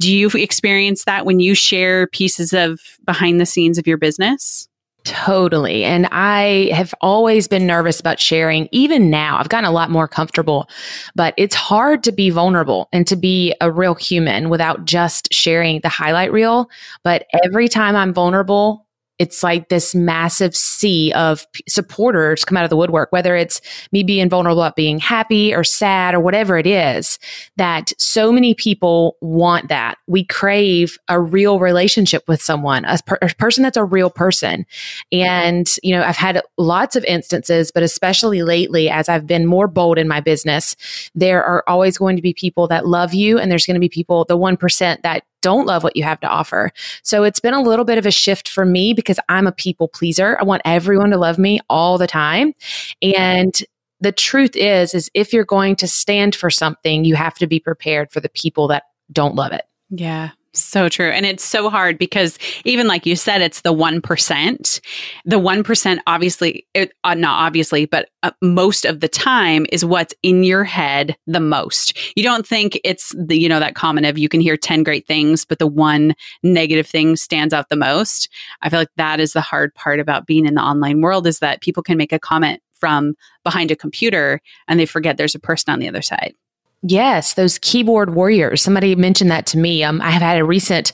Do 0.00 0.14
you 0.14 0.28
experience 0.28 1.04
that 1.04 1.26
when 1.26 1.40
you 1.40 1.54
share 1.54 2.06
pieces 2.08 2.52
of 2.52 2.80
behind 3.04 3.40
the 3.40 3.46
scenes 3.46 3.78
of 3.78 3.86
your 3.86 3.98
business? 3.98 4.68
Totally. 5.04 5.84
And 5.84 6.06
I 6.12 6.70
have 6.74 6.94
always 7.00 7.48
been 7.48 7.66
nervous 7.66 7.98
about 7.98 8.20
sharing. 8.20 8.68
Even 8.72 9.08
now, 9.10 9.38
I've 9.38 9.48
gotten 9.48 9.68
a 9.68 9.72
lot 9.72 9.90
more 9.90 10.06
comfortable, 10.06 10.68
but 11.14 11.34
it's 11.38 11.54
hard 11.54 12.02
to 12.04 12.12
be 12.12 12.30
vulnerable 12.30 12.88
and 12.92 13.06
to 13.06 13.16
be 13.16 13.54
a 13.60 13.70
real 13.70 13.94
human 13.94 14.50
without 14.50 14.84
just 14.84 15.32
sharing 15.32 15.80
the 15.80 15.88
highlight 15.88 16.30
reel. 16.30 16.68
But 17.04 17.26
every 17.44 17.68
time 17.68 17.96
I'm 17.96 18.12
vulnerable, 18.12 18.86
it's 19.18 19.42
like 19.42 19.68
this 19.68 19.94
massive 19.94 20.54
sea 20.54 21.12
of 21.14 21.46
supporters 21.68 22.44
come 22.44 22.56
out 22.56 22.64
of 22.64 22.70
the 22.70 22.76
woodwork, 22.76 23.10
whether 23.10 23.34
it's 23.34 23.60
me 23.90 24.02
being 24.02 24.28
vulnerable 24.28 24.62
about 24.62 24.76
being 24.76 24.98
happy 24.98 25.54
or 25.54 25.64
sad 25.64 26.14
or 26.14 26.20
whatever 26.20 26.56
it 26.56 26.66
is, 26.66 27.18
that 27.56 27.92
so 27.98 28.30
many 28.30 28.54
people 28.54 29.16
want 29.20 29.68
that. 29.68 29.98
We 30.06 30.24
crave 30.24 30.98
a 31.08 31.20
real 31.20 31.58
relationship 31.58 32.28
with 32.28 32.40
someone, 32.40 32.84
a, 32.84 32.98
per- 33.04 33.18
a 33.20 33.34
person 33.34 33.62
that's 33.62 33.76
a 33.76 33.84
real 33.84 34.10
person. 34.10 34.66
And, 35.10 35.68
you 35.82 35.94
know, 35.94 36.02
I've 36.02 36.16
had 36.16 36.42
lots 36.56 36.94
of 36.94 37.04
instances, 37.04 37.72
but 37.72 37.82
especially 37.82 38.42
lately, 38.42 38.88
as 38.88 39.08
I've 39.08 39.26
been 39.26 39.46
more 39.46 39.66
bold 39.66 39.98
in 39.98 40.06
my 40.06 40.20
business, 40.20 40.76
there 41.14 41.44
are 41.44 41.64
always 41.66 41.98
going 41.98 42.16
to 42.16 42.22
be 42.22 42.32
people 42.32 42.68
that 42.68 42.86
love 42.86 43.14
you 43.14 43.38
and 43.38 43.50
there's 43.50 43.66
going 43.66 43.74
to 43.74 43.80
be 43.80 43.88
people, 43.88 44.24
the 44.24 44.38
1% 44.38 45.02
that 45.02 45.24
don't 45.40 45.66
love 45.66 45.84
what 45.84 45.96
you 45.96 46.02
have 46.02 46.20
to 46.20 46.28
offer. 46.28 46.72
So 47.02 47.24
it's 47.24 47.40
been 47.40 47.54
a 47.54 47.62
little 47.62 47.84
bit 47.84 47.98
of 47.98 48.06
a 48.06 48.10
shift 48.10 48.48
for 48.48 48.64
me 48.64 48.94
because 48.94 49.18
I'm 49.28 49.46
a 49.46 49.52
people 49.52 49.88
pleaser. 49.88 50.38
I 50.40 50.44
want 50.44 50.62
everyone 50.64 51.10
to 51.10 51.18
love 51.18 51.38
me 51.38 51.60
all 51.68 51.98
the 51.98 52.06
time. 52.06 52.54
And 53.02 53.54
the 54.00 54.12
truth 54.12 54.56
is, 54.56 54.94
is 54.94 55.10
if 55.14 55.32
you're 55.32 55.44
going 55.44 55.76
to 55.76 55.88
stand 55.88 56.34
for 56.34 56.50
something, 56.50 57.04
you 57.04 57.16
have 57.16 57.34
to 57.34 57.46
be 57.46 57.60
prepared 57.60 58.10
for 58.12 58.20
the 58.20 58.28
people 58.28 58.68
that 58.68 58.84
don't 59.12 59.34
love 59.34 59.52
it. 59.52 59.62
Yeah. 59.90 60.30
So 60.60 60.88
true. 60.88 61.10
And 61.10 61.24
it's 61.24 61.44
so 61.44 61.70
hard 61.70 61.98
because 61.98 62.38
even 62.64 62.86
like 62.86 63.06
you 63.06 63.16
said, 63.16 63.40
it's 63.40 63.62
the 63.62 63.72
1%. 63.72 64.80
The 65.24 65.36
1%, 65.36 65.98
obviously, 66.06 66.66
it, 66.74 66.92
uh, 67.04 67.14
not 67.14 67.40
obviously, 67.46 67.86
but 67.86 68.10
uh, 68.22 68.32
most 68.42 68.84
of 68.84 69.00
the 69.00 69.08
time 69.08 69.66
is 69.70 69.84
what's 69.84 70.14
in 70.22 70.42
your 70.42 70.64
head 70.64 71.16
the 71.26 71.40
most. 71.40 71.96
You 72.16 72.24
don't 72.24 72.46
think 72.46 72.80
it's 72.84 73.14
the, 73.16 73.38
you 73.38 73.48
know, 73.48 73.60
that 73.60 73.74
common 73.74 74.04
of 74.04 74.18
you 74.18 74.28
can 74.28 74.40
hear 74.40 74.56
10 74.56 74.82
great 74.82 75.06
things, 75.06 75.44
but 75.44 75.58
the 75.58 75.66
one 75.66 76.14
negative 76.42 76.86
thing 76.86 77.16
stands 77.16 77.54
out 77.54 77.68
the 77.68 77.76
most. 77.76 78.28
I 78.62 78.68
feel 78.68 78.80
like 78.80 78.88
that 78.96 79.20
is 79.20 79.32
the 79.32 79.40
hard 79.40 79.74
part 79.74 80.00
about 80.00 80.26
being 80.26 80.46
in 80.46 80.54
the 80.54 80.62
online 80.62 81.00
world 81.00 81.26
is 81.26 81.38
that 81.38 81.60
people 81.60 81.82
can 81.82 81.96
make 81.96 82.12
a 82.12 82.18
comment 82.18 82.60
from 82.78 83.14
behind 83.44 83.70
a 83.70 83.76
computer 83.76 84.40
and 84.66 84.78
they 84.78 84.86
forget 84.86 85.16
there's 85.16 85.34
a 85.34 85.40
person 85.40 85.72
on 85.72 85.78
the 85.78 85.88
other 85.88 86.02
side. 86.02 86.34
Yes, 86.82 87.34
those 87.34 87.58
keyboard 87.58 88.14
warriors. 88.14 88.62
Somebody 88.62 88.94
mentioned 88.94 89.32
that 89.32 89.46
to 89.46 89.58
me. 89.58 89.82
Um, 89.82 90.00
I 90.00 90.10
have 90.10 90.22
had 90.22 90.38
a 90.38 90.44
recent 90.44 90.92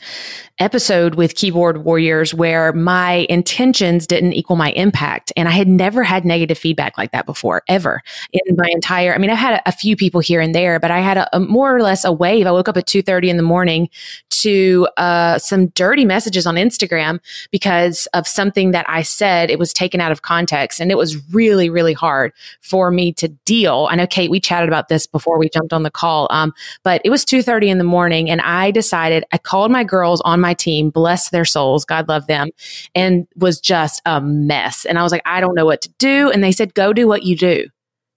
episode 0.61 1.17
with 1.17 1.35
keyboard 1.35 1.85
warriors 1.85 2.33
where 2.33 2.73
my 2.73 3.27
intentions 3.29 4.07
didn't 4.07 4.35
equal 4.35 4.55
my 4.55 4.71
impact. 4.73 5.33
And 5.37 5.49
I 5.49 5.51
had 5.51 5.67
never 5.67 6.05
had 6.05 6.25
negative 6.25 6.57
feedback 6.57 6.97
like 6.97 7.11
that 7.11 7.27
before, 7.27 7.63
ever 7.69 8.03
in 8.33 8.57
my 8.57 8.69
entire, 8.71 9.15
I 9.15 9.19
mean, 9.19 9.31
I've 9.31 9.39
had 9.39 9.55
a, 9.55 9.69
a 9.71 9.73
few 9.73 9.97
people 9.97 10.21
here 10.21 10.41
and 10.41 10.55
there, 10.55 10.79
but 10.79 10.93
I 10.93 11.01
had 11.01 11.17
a, 11.17 11.37
a, 11.37 11.41
more 11.41 11.75
or 11.75 11.83
less 11.83 12.05
a 12.05 12.13
wave. 12.13 12.47
I 12.47 12.53
woke 12.53 12.69
up 12.69 12.77
at 12.77 12.87
2.30 12.87 13.29
in 13.29 13.37
the 13.37 13.43
morning 13.43 13.89
to 14.31 14.87
uh, 14.97 15.39
some 15.39 15.69
dirty 15.69 16.05
messages 16.05 16.47
on 16.47 16.55
Instagram 16.55 17.19
because 17.51 18.07
of 18.15 18.29
something 18.29 18.71
that 18.71 18.87
I 18.89 19.03
said. 19.03 19.51
It 19.51 19.59
was 19.59 19.73
taken 19.73 20.01
out 20.01 20.13
of 20.13 20.23
context 20.23 20.81
and 20.81 20.93
it 20.93 20.99
was 20.99 21.17
really, 21.35 21.69
really 21.69 21.95
hard 21.95 22.33
for 22.61 22.93
me 22.93 23.13
to 23.15 23.29
deal. 23.29 23.89
I 23.91 23.97
know, 23.97 24.07
Kate, 24.07 24.31
we 24.31 24.39
chatted 24.39 24.69
about 24.69 24.89
this 24.89 25.07
before 25.07 25.37
we 25.37 25.49
jumped 25.49 25.73
on 25.75 25.83
the 25.83 25.91
call. 25.91 26.29
Um, 26.31 26.53
but 26.83 27.03
it 27.05 27.11
was 27.11 27.25
2.30 27.25 27.69
in 27.69 27.79
the 27.79 27.85
morning 27.85 28.31
and 28.31 28.41
I 28.41 28.71
decided, 28.71 29.25
I 29.33 29.39
called 29.39 29.71
my 29.71 29.85
girls 29.85 30.21
on 30.25 30.41
my 30.41 30.55
team, 30.55 30.91
bless 30.91 31.31
their 31.31 31.45
souls, 31.45 31.85
God 31.85 32.09
love 32.09 32.27
them, 32.27 32.49
and 32.95 33.27
was 33.37 33.61
just 33.61 34.01
a 34.07 34.21
mess. 34.21 34.85
And 34.85 34.99
I 34.99 35.03
was 35.03 35.13
like, 35.13 35.23
I 35.25 35.41
don't 35.41 35.55
know 35.55 35.67
what 35.67 35.83
to 35.83 35.91
do. 35.99 36.31
And 36.31 36.43
they 36.43 36.53
said, 36.53 36.75
go 36.75 36.93
do 36.93 37.07
what 37.07 37.25
you 37.25 37.37
do 37.37 37.67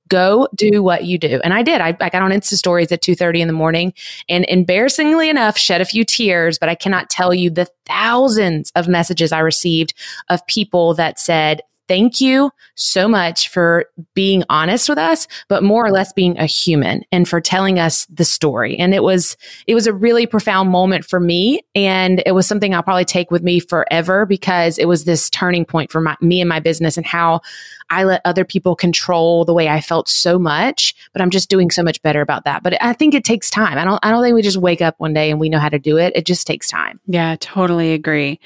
go 0.08 0.48
do 0.56 0.82
what 0.82 1.06
you 1.06 1.18
do. 1.18 1.40
And 1.44 1.54
I 1.54 1.62
did. 1.64 1.82
I, 1.82 1.90
I 2.00 2.10
got 2.10 2.22
on 2.22 2.32
Insta 2.32 2.54
stories 2.54 2.92
at 2.92 3.02
2.30 3.02 3.40
in 3.40 3.48
the 3.48 3.54
morning 3.54 3.94
and 4.30 4.46
embarrassingly 4.48 5.30
enough, 5.30 5.58
shed 5.58 5.82
a 5.82 5.86
few 5.86 6.06
tears, 6.06 6.58
but 6.58 6.70
I 6.70 6.76
cannot 6.76 7.10
tell 7.10 7.34
you 7.34 7.50
the 7.50 7.68
thousands 7.86 8.72
of 8.76 8.88
messages 8.88 9.32
I 9.32 9.40
received 9.40 9.94
of 10.30 10.46
people 10.48 10.94
that 10.96 11.20
said, 11.20 11.62
thank 11.88 12.22
you 12.22 12.52
so 12.76 13.08
much 13.08 13.50
for 13.50 13.86
being 14.14 14.44
honest 14.50 14.90
with 14.90 14.98
us, 14.98 15.28
but 15.48 15.64
more 15.64 15.86
or 15.86 15.92
less 15.92 16.14
being 16.14 16.38
a 16.38 16.46
human 16.46 17.04
and 17.12 17.28
for 17.28 17.42
telling 17.42 17.80
us 17.80 18.06
the 18.08 18.26
story. 18.26 18.78
And 18.78 18.94
it 18.94 19.04
was, 19.04 19.38
it 19.66 19.76
was 19.76 19.88
a 19.88 19.94
really 19.94 20.28
profound 20.28 20.70
moment 20.70 21.06
for 21.06 21.20
me. 21.20 21.62
And 21.76 22.22
it 22.26 22.34
was 22.34 22.48
something 22.48 22.74
I'll 22.74 22.84
probably 22.84 23.06
take 23.06 23.32
with 23.32 23.44
me 23.44 23.60
forever 23.60 24.26
because 24.26 24.78
it 24.78 24.86
was 24.86 25.06
this 25.06 25.30
turning 25.30 25.66
point 25.66 25.92
for 25.92 26.02
my, 26.02 26.16
me 26.22 26.42
and 26.42 26.50
my 26.50 26.60
business 26.60 26.98
and 26.98 27.06
how 27.06 27.42
I 27.90 28.04
let 28.04 28.22
other 28.26 28.44
people 28.44 28.76
control 28.76 29.46
the 29.46 29.54
way 29.54 29.70
I 29.70 29.80
felt 29.80 30.10
so 30.10 30.38
much, 30.38 30.94
but 31.14 31.22
I'm 31.22 31.30
just 31.30 31.50
doing 31.50 31.72
so 31.72 31.84
much 31.84 32.02
better 32.02 32.22
about 32.22 32.44
that. 32.44 32.64
But 32.64 32.82
I 32.84 32.94
think 32.94 33.14
it 33.14 33.24
takes 33.24 33.50
time. 33.50 33.78
I 33.78 33.86
don't, 33.86 34.00
I 34.04 34.12
don't 34.12 34.22
think 34.22 34.36
we 34.36 34.42
just 34.42 34.58
wake 34.58 34.82
up 34.82 34.96
one 34.98 35.14
day 35.14 35.32
and 35.32 35.40
we 35.40 35.50
know 35.50 35.60
how 35.60 35.70
to 35.70 35.80
do 35.80 35.98
it. 35.98 36.14
It 36.16 36.26
just 36.26 36.46
takes 36.46 36.68
time. 36.68 37.00
Yeah, 37.08 37.38
totally 37.40 37.94
agree. 37.94 38.40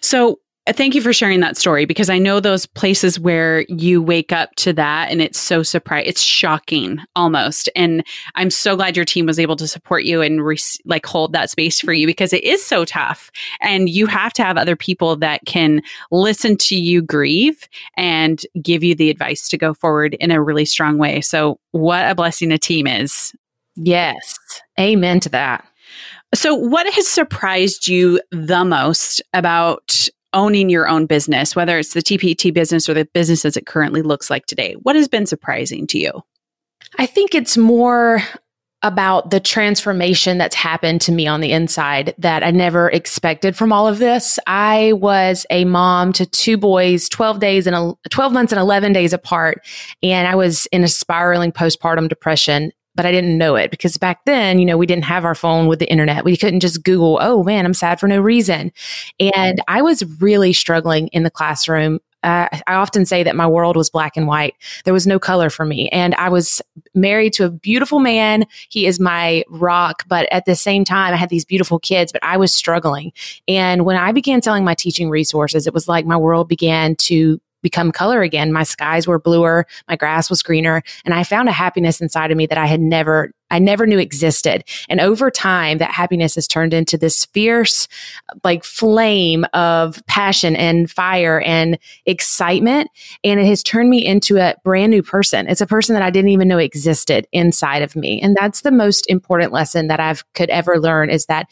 So 0.00 0.38
Uh, 0.66 0.72
thank 0.72 0.94
you 0.94 1.00
for 1.00 1.12
sharing 1.12 1.40
that 1.40 1.56
story 1.56 1.84
because 1.84 2.10
I 2.10 2.18
know 2.18 2.40
those 2.40 2.66
places 2.66 3.20
where 3.20 3.60
you 3.68 4.02
wake 4.02 4.32
up 4.32 4.54
to 4.56 4.72
that 4.72 5.10
and 5.10 5.22
it's 5.22 5.38
so 5.38 5.62
surprising. 5.62 6.08
It's 6.08 6.20
shocking 6.20 6.98
almost. 7.14 7.68
And 7.76 8.04
I'm 8.34 8.50
so 8.50 8.74
glad 8.74 8.96
your 8.96 9.04
team 9.04 9.26
was 9.26 9.38
able 9.38 9.54
to 9.56 9.68
support 9.68 10.04
you 10.04 10.22
and 10.22 10.44
re- 10.44 10.58
like 10.84 11.06
hold 11.06 11.32
that 11.32 11.50
space 11.50 11.80
for 11.80 11.92
you 11.92 12.06
because 12.06 12.32
it 12.32 12.42
is 12.42 12.64
so 12.64 12.84
tough. 12.84 13.30
And 13.60 13.88
you 13.88 14.06
have 14.06 14.32
to 14.34 14.42
have 14.42 14.56
other 14.56 14.74
people 14.74 15.14
that 15.16 15.40
can 15.46 15.82
listen 16.10 16.56
to 16.56 16.76
you 16.76 17.00
grieve 17.00 17.68
and 17.96 18.44
give 18.60 18.82
you 18.82 18.94
the 18.94 19.10
advice 19.10 19.48
to 19.50 19.56
go 19.56 19.72
forward 19.72 20.14
in 20.14 20.32
a 20.32 20.42
really 20.42 20.64
strong 20.64 20.98
way. 20.98 21.20
So, 21.20 21.60
what 21.70 22.10
a 22.10 22.14
blessing 22.14 22.50
a 22.50 22.58
team 22.58 22.86
is. 22.86 23.32
Yes. 23.76 24.38
Amen 24.80 25.20
to 25.20 25.28
that. 25.28 25.66
So, 26.34 26.54
what 26.54 26.92
has 26.92 27.06
surprised 27.06 27.86
you 27.86 28.20
the 28.32 28.64
most 28.64 29.22
about 29.32 30.08
owning 30.32 30.68
your 30.68 30.88
own 30.88 31.06
business, 31.06 31.56
whether 31.56 31.78
it's 31.78 31.94
the 31.94 32.02
TPT 32.02 32.52
business 32.52 32.88
or 32.88 32.94
the 32.94 33.04
business 33.06 33.44
as 33.44 33.56
it 33.56 33.66
currently 33.66 34.02
looks 34.02 34.30
like 34.30 34.46
today? 34.46 34.74
What 34.82 34.96
has 34.96 35.08
been 35.08 35.26
surprising 35.26 35.86
to 35.88 35.98
you? 35.98 36.22
I 36.98 37.06
think 37.06 37.34
it's 37.34 37.56
more 37.56 38.22
about 38.82 39.30
the 39.30 39.40
transformation 39.40 40.38
that's 40.38 40.54
happened 40.54 41.00
to 41.00 41.10
me 41.10 41.26
on 41.26 41.40
the 41.40 41.50
inside 41.50 42.14
that 42.18 42.44
I 42.44 42.50
never 42.50 42.90
expected 42.90 43.56
from 43.56 43.72
all 43.72 43.88
of 43.88 43.98
this. 43.98 44.38
I 44.46 44.92
was 44.92 45.46
a 45.50 45.64
mom 45.64 46.12
to 46.14 46.26
two 46.26 46.56
boys, 46.56 47.08
12 47.08 47.40
days 47.40 47.66
and 47.66 47.96
12 48.10 48.32
months 48.32 48.52
and 48.52 48.60
11 48.60 48.92
days 48.92 49.12
apart. 49.12 49.66
And 50.02 50.28
I 50.28 50.34
was 50.34 50.66
in 50.66 50.84
a 50.84 50.88
spiraling 50.88 51.52
postpartum 51.52 52.08
depression 52.08 52.70
but 52.96 53.06
I 53.06 53.12
didn't 53.12 53.38
know 53.38 53.54
it 53.54 53.70
because 53.70 53.96
back 53.96 54.24
then, 54.24 54.58
you 54.58 54.64
know, 54.64 54.76
we 54.76 54.86
didn't 54.86 55.04
have 55.04 55.24
our 55.24 55.34
phone 55.34 55.66
with 55.66 55.78
the 55.78 55.90
internet. 55.90 56.24
We 56.24 56.36
couldn't 56.36 56.60
just 56.60 56.82
Google, 56.82 57.18
oh 57.20 57.44
man, 57.44 57.64
I'm 57.66 57.74
sad 57.74 58.00
for 58.00 58.08
no 58.08 58.20
reason. 58.20 58.72
And 59.20 59.60
I 59.68 59.82
was 59.82 60.02
really 60.20 60.52
struggling 60.52 61.08
in 61.08 61.22
the 61.22 61.30
classroom. 61.30 62.00
Uh, 62.22 62.48
I 62.66 62.74
often 62.74 63.06
say 63.06 63.22
that 63.22 63.36
my 63.36 63.46
world 63.46 63.76
was 63.76 63.90
black 63.90 64.16
and 64.16 64.26
white. 64.26 64.54
There 64.84 64.94
was 64.94 65.06
no 65.06 65.18
color 65.18 65.48
for 65.48 65.64
me. 65.64 65.88
And 65.90 66.12
I 66.16 66.28
was 66.28 66.60
married 66.92 67.34
to 67.34 67.44
a 67.44 67.50
beautiful 67.50 68.00
man. 68.00 68.46
He 68.68 68.86
is 68.86 68.98
my 68.98 69.44
rock. 69.48 70.02
But 70.08 70.26
at 70.32 70.44
the 70.44 70.56
same 70.56 70.84
time, 70.84 71.14
I 71.14 71.18
had 71.18 71.28
these 71.28 71.44
beautiful 71.44 71.78
kids, 71.78 72.10
but 72.10 72.24
I 72.24 72.36
was 72.36 72.52
struggling. 72.52 73.12
And 73.46 73.84
when 73.84 73.96
I 73.96 74.10
began 74.10 74.42
selling 74.42 74.64
my 74.64 74.74
teaching 74.74 75.08
resources, 75.08 75.68
it 75.68 75.74
was 75.74 75.86
like 75.86 76.04
my 76.04 76.16
world 76.16 76.48
began 76.48 76.96
to 76.96 77.40
become 77.66 77.90
color 77.90 78.22
again. 78.22 78.52
My 78.52 78.62
skies 78.62 79.08
were 79.08 79.18
bluer, 79.18 79.66
my 79.88 79.96
grass 79.96 80.30
was 80.30 80.40
greener, 80.40 80.84
and 81.04 81.12
I 81.12 81.24
found 81.24 81.48
a 81.48 81.52
happiness 81.52 82.00
inside 82.00 82.30
of 82.30 82.36
me 82.36 82.46
that 82.46 82.58
I 82.58 82.66
had 82.66 82.80
never 82.80 83.32
I 83.50 83.58
never 83.60 83.86
knew 83.86 83.98
existed. 83.98 84.64
And 84.88 85.00
over 85.00 85.30
time, 85.30 85.78
that 85.78 85.92
happiness 85.92 86.34
has 86.34 86.48
turned 86.48 86.74
into 86.74 86.98
this 86.98 87.26
fierce, 87.26 87.86
like 88.42 88.64
flame 88.64 89.44
of 89.52 90.02
passion 90.08 90.56
and 90.56 90.90
fire 90.90 91.40
and 91.42 91.78
excitement. 92.06 92.90
And 93.22 93.38
it 93.38 93.46
has 93.46 93.62
turned 93.62 93.88
me 93.88 94.04
into 94.04 94.38
a 94.38 94.56
brand 94.64 94.90
new 94.90 95.02
person. 95.02 95.46
It's 95.48 95.60
a 95.60 95.66
person 95.66 95.94
that 95.94 96.02
I 96.02 96.10
didn't 96.10 96.30
even 96.30 96.48
know 96.48 96.58
existed 96.58 97.28
inside 97.30 97.82
of 97.82 97.94
me. 97.94 98.20
And 98.20 98.36
that's 98.36 98.62
the 98.62 98.72
most 98.72 99.08
important 99.08 99.52
lesson 99.52 99.86
that 99.88 100.00
I've 100.00 100.24
could 100.34 100.50
ever 100.50 100.80
learn 100.80 101.08
is 101.08 101.26
that 101.26 101.46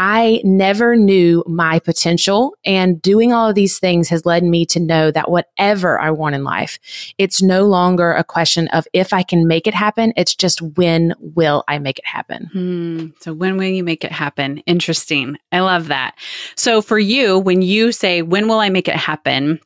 I 0.00 0.40
never 0.44 0.94
knew 0.94 1.42
my 1.48 1.80
potential 1.80 2.54
and 2.64 3.02
doing 3.02 3.32
all 3.32 3.48
of 3.48 3.56
these 3.56 3.80
things 3.80 4.08
has 4.10 4.24
led 4.24 4.44
me 4.44 4.64
to 4.66 4.78
know 4.78 5.10
that 5.10 5.28
whatever 5.28 6.00
I 6.00 6.12
want 6.12 6.36
in 6.36 6.44
life, 6.44 6.78
it's 7.18 7.42
no 7.42 7.66
longer 7.66 8.12
a 8.12 8.22
question 8.22 8.68
of 8.68 8.86
if 8.92 9.12
I 9.12 9.24
can 9.24 9.48
make 9.48 9.66
it 9.66 9.74
happen. 9.74 10.12
It's 10.16 10.36
just 10.36 10.62
when 10.62 11.14
will 11.18 11.64
I 11.66 11.80
make 11.80 11.98
it 11.98 12.06
happen? 12.06 12.48
Hmm. 12.52 13.06
So 13.20 13.34
when 13.34 13.56
will 13.56 13.64
you 13.64 13.82
make 13.82 14.04
it 14.04 14.12
happen? 14.12 14.58
Interesting. 14.58 15.36
I 15.50 15.60
love 15.60 15.88
that. 15.88 16.14
So 16.54 16.80
for 16.80 17.00
you, 17.00 17.36
when 17.36 17.60
you 17.60 17.90
say, 17.90 18.22
when 18.22 18.46
will 18.46 18.60
I 18.60 18.68
make 18.68 18.86
it 18.86 18.94
happen? 18.94 19.58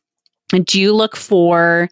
Do 0.49 0.81
you 0.81 0.95
look 0.95 1.15
for 1.15 1.89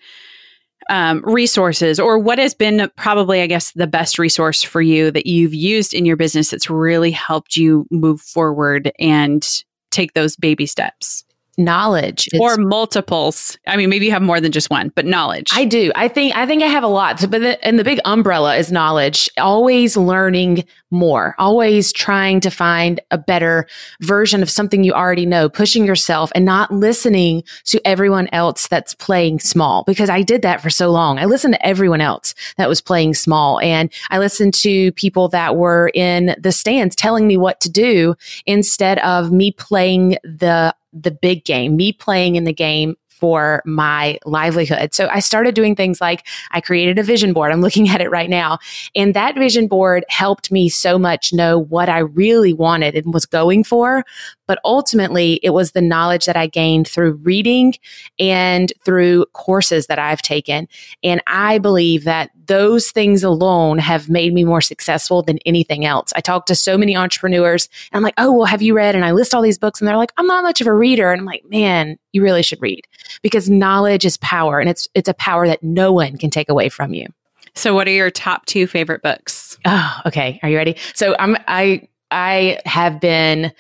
um, 0.91 1.21
resources 1.24 2.00
or 2.00 2.19
what 2.19 2.38
has 2.38 2.53
been 2.53 2.91
probably, 2.98 3.41
I 3.41 3.48
guess, 3.48 3.71
the 3.71 3.88
best 3.88 4.19
resource 4.19 4.62
for 4.62 4.81
you 4.81 5.10
that 5.12 5.25
you've 5.25 5.53
used 5.53 5.93
in 5.93 6.05
your 6.05 6.17
business 6.17 6.51
that's 6.51 6.69
really 6.69 7.12
helped 7.12 7.55
you 7.55 7.88
move 7.89 8.21
forward 8.21 8.91
and 9.00 9.48
take 9.89 10.13
those 10.13 10.36
baby 10.36 10.65
steps? 10.65 11.24
Knowledge. 11.58 12.27
It's, 12.31 12.39
or 12.39 12.58
multiples. 12.58 13.58
I 13.67 13.77
mean 13.77 13.89
maybe 13.89 14.05
you 14.05 14.12
have 14.12 14.22
more 14.22 14.39
than 14.39 14.51
just 14.51 14.70
one 14.70 14.91
but 14.96 15.05
knowledge. 15.05 15.50
I 15.53 15.65
do. 15.65 15.91
I 15.96 16.08
think 16.08 16.36
i 16.36 16.46
think 16.46 16.63
i 16.63 16.67
have 16.67 16.84
a 16.84 16.88
lot. 16.88 17.20
But 17.29 17.41
the, 17.41 17.65
and 17.65 17.77
the 17.77 17.84
big 17.84 18.00
umbrella 18.05 18.55
is 18.55 18.72
knowledge 18.72 19.29
always 19.38 19.98
learning 19.98 20.65
more 20.91 21.36
always 21.38 21.91
trying 21.93 22.39
to 22.41 22.50
find 22.50 23.00
a 23.12 23.17
better 23.17 23.67
version 24.01 24.41
of 24.41 24.50
something 24.50 24.84
you 24.84 24.91
already 24.91 25.25
know 25.25 25.48
pushing 25.48 25.86
yourself 25.86 26.31
and 26.36 26.43
not 26.46 26.72
listening 26.72 27.43
to 27.65 27.81
everyone 27.86 28.27
else 28.34 28.67
that's 28.67 28.93
playing 28.96 29.39
small 29.39 29.84
because 29.86 30.10
i 30.10 30.22
did 30.22 30.41
that 30.41 30.62
for 30.62 30.70
so 30.70 30.89
long. 30.91 31.17
I 31.20 31.25
listened 31.25 31.53
to 31.53 31.65
everyone 31.65 32.01
else 32.01 32.34
that 32.58 32.70
was 32.70 32.81
playing 32.81 33.13
small 33.13 33.60
and 33.60 33.91
i 34.10 34.20
listened 34.20 34.53
to 34.55 34.91
people 34.93 35.27
that 35.29 35.55
were 35.55 35.91
in 35.93 36.36
the 36.39 36.51
stands 36.51 36.96
telling 36.96 37.27
me 37.27 37.38
what 37.38 37.62
to 37.62 37.70
do 37.70 38.15
instead 38.46 39.00
of 39.00 39.31
me 39.31 39.51
playing 39.51 40.17
the 40.24 40.74
the 40.93 41.12
big 41.12 41.45
game, 41.45 41.75
me 41.75 41.93
playing 41.93 42.36
in 42.36 42.43
the 42.43 42.53
game 42.53 42.95
for 43.21 43.62
my 43.65 44.17
livelihood. 44.25 44.95
So 44.95 45.07
I 45.12 45.19
started 45.19 45.53
doing 45.53 45.75
things 45.75 46.01
like 46.01 46.25
I 46.50 46.60
created 46.60 46.98
a 46.98 47.03
vision 47.03 47.33
board. 47.33 47.51
I'm 47.51 47.62
looking 47.71 47.88
at 47.88 48.01
it 48.01 48.10
right 48.10 48.29
now. 48.29 48.57
And 48.95 49.13
that 49.13 49.36
vision 49.36 49.67
board 49.67 50.03
helped 50.10 50.51
me 50.51 50.67
so 50.67 50.98
much 50.98 51.31
know 51.31 51.60
what 51.60 51.88
I 51.88 52.00
really 52.00 52.51
wanted 52.51 52.95
and 52.95 53.13
was 53.13 53.27
going 53.27 53.63
for. 53.63 54.03
But 54.48 54.60
ultimately, 54.65 55.39
it 55.43 55.51
was 55.51 55.71
the 55.71 55.81
knowledge 55.81 56.25
that 56.25 56.36
I 56.36 56.48
gained 56.48 56.88
through 56.88 57.13
reading 57.24 57.75
and 58.17 58.74
through 58.83 59.27
courses 59.33 59.86
that 59.86 60.00
I've 60.00 60.24
taken. 60.24 60.67
And 61.03 61.21
I 61.27 61.60
believe 61.60 62.03
that 62.05 62.31
those 62.48 62.91
things 62.91 63.24
alone 63.24 63.77
have 63.77 64.10
made 64.10 64.33
me 64.33 64.43
more 64.43 64.62
successful 64.62 65.21
than 65.21 65.39
anything 65.45 65.86
else. 65.86 66.12
I 66.15 66.21
talk 66.21 66.45
to 66.48 66.55
so 66.55 66.77
many 66.77 66.95
entrepreneurs 66.95 67.69
and 67.91 67.98
I'm 67.98 68.03
like, 68.03 68.15
oh, 68.17 68.31
well, 68.31 68.45
have 68.45 68.62
you 68.62 68.75
read? 68.75 68.95
And 68.95 69.05
I 69.05 69.12
list 69.12 69.33
all 69.33 69.41
these 69.41 69.57
books 69.57 69.79
and 69.79 69.88
they're 69.88 69.98
like, 69.98 70.13
I'm 70.17 70.27
not 70.27 70.43
much 70.43 70.62
of 70.62 70.67
a 70.67 70.74
reader. 70.74 71.12
And 71.12 71.19
I'm 71.19 71.25
like, 71.25 71.43
man, 71.50 71.98
you 72.12 72.24
really 72.24 72.43
should 72.43 72.62
read 72.62 72.86
because 73.21 73.50
knowledge 73.50 74.05
is 74.05 74.17
power 74.17 74.60
and 74.60 74.69
it's, 74.69 74.88
it's 74.93 75.10
a 75.10 75.13
power 75.13 75.48
that 75.48 75.63
no 75.63 75.91
one 75.91 76.17
can 76.17 76.29
take 76.29 76.50
away 76.50 76.69
from 76.69 76.93
you. 76.93 77.07
So 77.53 77.74
what 77.74 77.88
are 77.88 77.91
your 77.91 78.12
top 78.12 78.45
two 78.45 78.65
favorite 78.65 79.01
books? 79.01 79.57
Oh, 79.65 79.98
okay. 80.05 80.39
Are 80.41 80.50
you 80.50 80.57
ready? 80.57 80.77
So 80.93 81.15
I'm, 81.19 81.38
I 81.48 81.88
I 82.12 82.60
have 82.65 83.00
been 83.00 83.51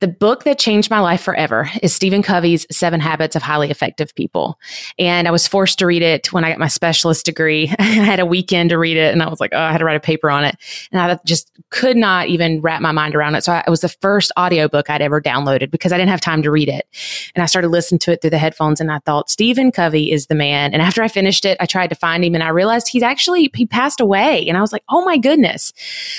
the 0.00 0.08
book 0.08 0.44
that 0.44 0.58
changed 0.58 0.90
my 0.90 1.00
life 1.00 1.20
forever 1.20 1.68
is 1.82 1.92
Stephen 1.92 2.22
Covey's 2.22 2.66
Seven 2.70 3.00
Habits 3.00 3.34
of 3.34 3.42
Highly 3.42 3.68
Effective 3.70 4.14
People. 4.14 4.58
And 4.96 5.26
I 5.26 5.32
was 5.32 5.48
forced 5.48 5.80
to 5.80 5.86
read 5.86 6.02
it 6.02 6.32
when 6.32 6.44
I 6.44 6.50
got 6.50 6.60
my 6.60 6.68
specialist 6.68 7.26
degree. 7.26 7.74
I 7.78 7.82
had 7.82 8.20
a 8.20 8.26
weekend 8.26 8.70
to 8.70 8.78
read 8.78 8.96
it 8.96 9.12
and 9.12 9.22
I 9.22 9.28
was 9.28 9.40
like, 9.40 9.50
oh, 9.52 9.60
I 9.60 9.72
had 9.72 9.78
to 9.78 9.84
write 9.84 9.96
a 9.96 10.00
paper 10.00 10.30
on 10.30 10.44
it. 10.44 10.56
And 10.92 11.00
I 11.00 11.18
just 11.26 11.50
could 11.70 11.96
not 11.96 12.28
even 12.28 12.60
wrap 12.60 12.80
my 12.80 12.92
mind 12.92 13.16
around 13.16 13.34
it. 13.34 13.42
So 13.42 13.52
I, 13.52 13.64
it 13.66 13.70
was 13.70 13.80
the 13.80 13.88
first 13.88 14.30
audiobook 14.38 14.88
I'd 14.88 15.02
ever 15.02 15.20
downloaded 15.20 15.70
because 15.70 15.92
I 15.92 15.98
didn't 15.98 16.10
have 16.10 16.20
time 16.20 16.42
to 16.44 16.50
read 16.50 16.68
it. 16.68 16.86
And 17.34 17.42
I 17.42 17.46
started 17.46 17.68
listening 17.68 17.98
to 18.00 18.12
it 18.12 18.22
through 18.22 18.30
the 18.30 18.38
headphones 18.38 18.80
and 18.80 18.92
I 18.92 19.00
thought, 19.00 19.30
Stephen 19.30 19.72
Covey 19.72 20.12
is 20.12 20.28
the 20.28 20.34
man. 20.36 20.72
And 20.72 20.80
after 20.80 21.02
I 21.02 21.08
finished 21.08 21.44
it, 21.44 21.56
I 21.60 21.66
tried 21.66 21.88
to 21.88 21.96
find 21.96 22.24
him 22.24 22.34
and 22.34 22.44
I 22.44 22.48
realized 22.48 22.88
he's 22.88 23.02
actually, 23.02 23.50
he 23.54 23.66
passed 23.66 24.00
away. 24.00 24.46
And 24.46 24.56
I 24.56 24.60
was 24.60 24.72
like, 24.72 24.84
oh 24.88 25.04
my 25.04 25.18
goodness. 25.18 25.72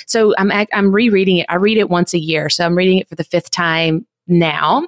So 0.05 0.33
I'm, 0.37 0.51
I'm 0.51 0.91
rereading 0.91 1.37
it. 1.37 1.45
I 1.47 1.55
read 1.55 1.77
it 1.79 1.89
once 1.89 2.13
a 2.13 2.19
year. 2.19 2.49
So 2.49 2.65
I'm 2.65 2.75
reading 2.75 2.99
it 2.99 3.09
for 3.09 3.15
the 3.15 3.23
fifth 3.23 3.51
time 3.51 4.05
now. 4.29 4.87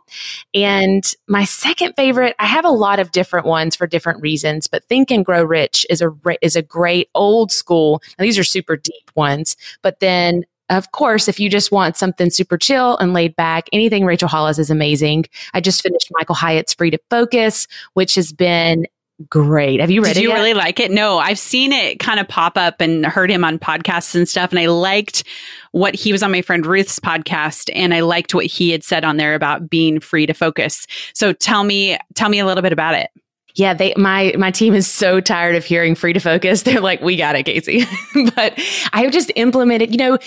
And 0.54 1.04
my 1.28 1.44
second 1.44 1.94
favorite, 1.96 2.36
I 2.40 2.46
have 2.46 2.66
a 2.66 2.70
lot 2.70 3.00
of 3.00 3.12
different 3.12 3.48
ones 3.48 3.76
for 3.76 3.88
different 3.88 4.22
reasons, 4.22 4.68
but 4.68 4.86
Think 4.86 5.12
and 5.12 5.26
Grow 5.26 5.44
Rich 5.44 5.86
is 5.90 6.02
a 6.02 6.12
is 6.42 6.56
a 6.56 6.62
great 6.62 7.10
old 7.16 7.52
school. 7.52 8.02
These 8.20 8.38
are 8.38 8.44
super 8.44 8.78
deep 8.78 9.12
ones, 9.16 9.58
but 9.82 10.00
then 10.00 10.44
of 10.70 10.94
course, 10.94 11.28
if 11.28 11.38
you 11.38 11.50
just 11.50 11.74
want 11.74 11.98
something 11.98 12.30
super 12.30 12.58
chill 12.58 12.98
and 12.98 13.12
laid 13.12 13.36
back, 13.36 13.68
anything 13.74 14.06
Rachel 14.06 14.30
Hollis 14.30 14.58
is 14.58 14.70
amazing. 14.70 15.26
I 15.54 15.60
just 15.60 15.82
finished 15.84 16.10
Michael 16.12 16.36
Hyatt's 16.36 16.74
Free 16.74 16.90
to 16.92 17.00
Focus, 17.10 17.68
which 17.94 18.16
has 18.16 18.32
been 18.32 18.86
great. 19.30 19.80
Have 19.80 19.92
you 19.92 20.02
read 20.02 20.14
Did 20.14 20.18
it? 20.18 20.24
you 20.24 20.30
yet? 20.30 20.36
really 20.36 20.54
like 20.54 20.80
it? 20.80 20.92
No, 20.92 21.18
I've 21.20 21.40
seen 21.40 21.72
it 21.72 22.00
kind 22.00 22.20
of 22.20 22.28
pop 22.28 22.58
up 22.58 22.82
and 22.82 23.06
heard 23.06 23.30
him 23.32 23.44
on 23.44 23.60
podcasts 23.60 24.16
and 24.16 24.28
stuff. 24.28 24.52
And 24.52 24.60
I 24.60 24.68
liked 24.68 25.24
what 25.72 25.96
he 25.96 26.12
was 26.12 26.24
on 26.24 26.32
my 26.32 26.42
friend 26.42 26.66
Ruth's 26.66 27.00
podcast 27.00 27.70
and 27.74 27.94
I 27.94 28.02
liked 28.02 28.34
what 28.34 28.46
he 28.46 28.72
had 28.72 28.84
said 28.84 29.06
on 29.06 29.18
there 29.18 29.36
about 29.36 29.70
being 29.70 30.00
free 30.00 30.26
to 30.26 30.34
focus. 30.34 30.86
So 31.14 31.34
tell 31.34 31.64
me, 31.64 31.98
tell 32.16 32.30
me 32.30 32.40
a 32.40 32.46
little 32.46 32.64
bit 32.64 32.74
about 32.74 32.96
it. 32.96 33.10
Yeah, 33.56 33.74
they 33.74 33.94
my 33.98 34.34
my 34.38 34.52
team 34.52 34.74
is 34.74 34.88
so 34.88 35.20
tired 35.20 35.56
of 35.56 35.66
hearing 35.66 35.96
free 35.96 36.14
to 36.14 36.20
focus. 36.20 36.62
They're 36.64 36.82
like, 36.82 37.02
"We 37.02 37.16
got 37.16 37.36
it, 37.36 37.46
Kayse." 37.46 37.86
but 38.36 38.54
I 38.94 39.02
have 39.04 39.12
just 39.12 39.32
implemented, 39.36 39.92
you 39.92 39.98
know, 39.98 40.18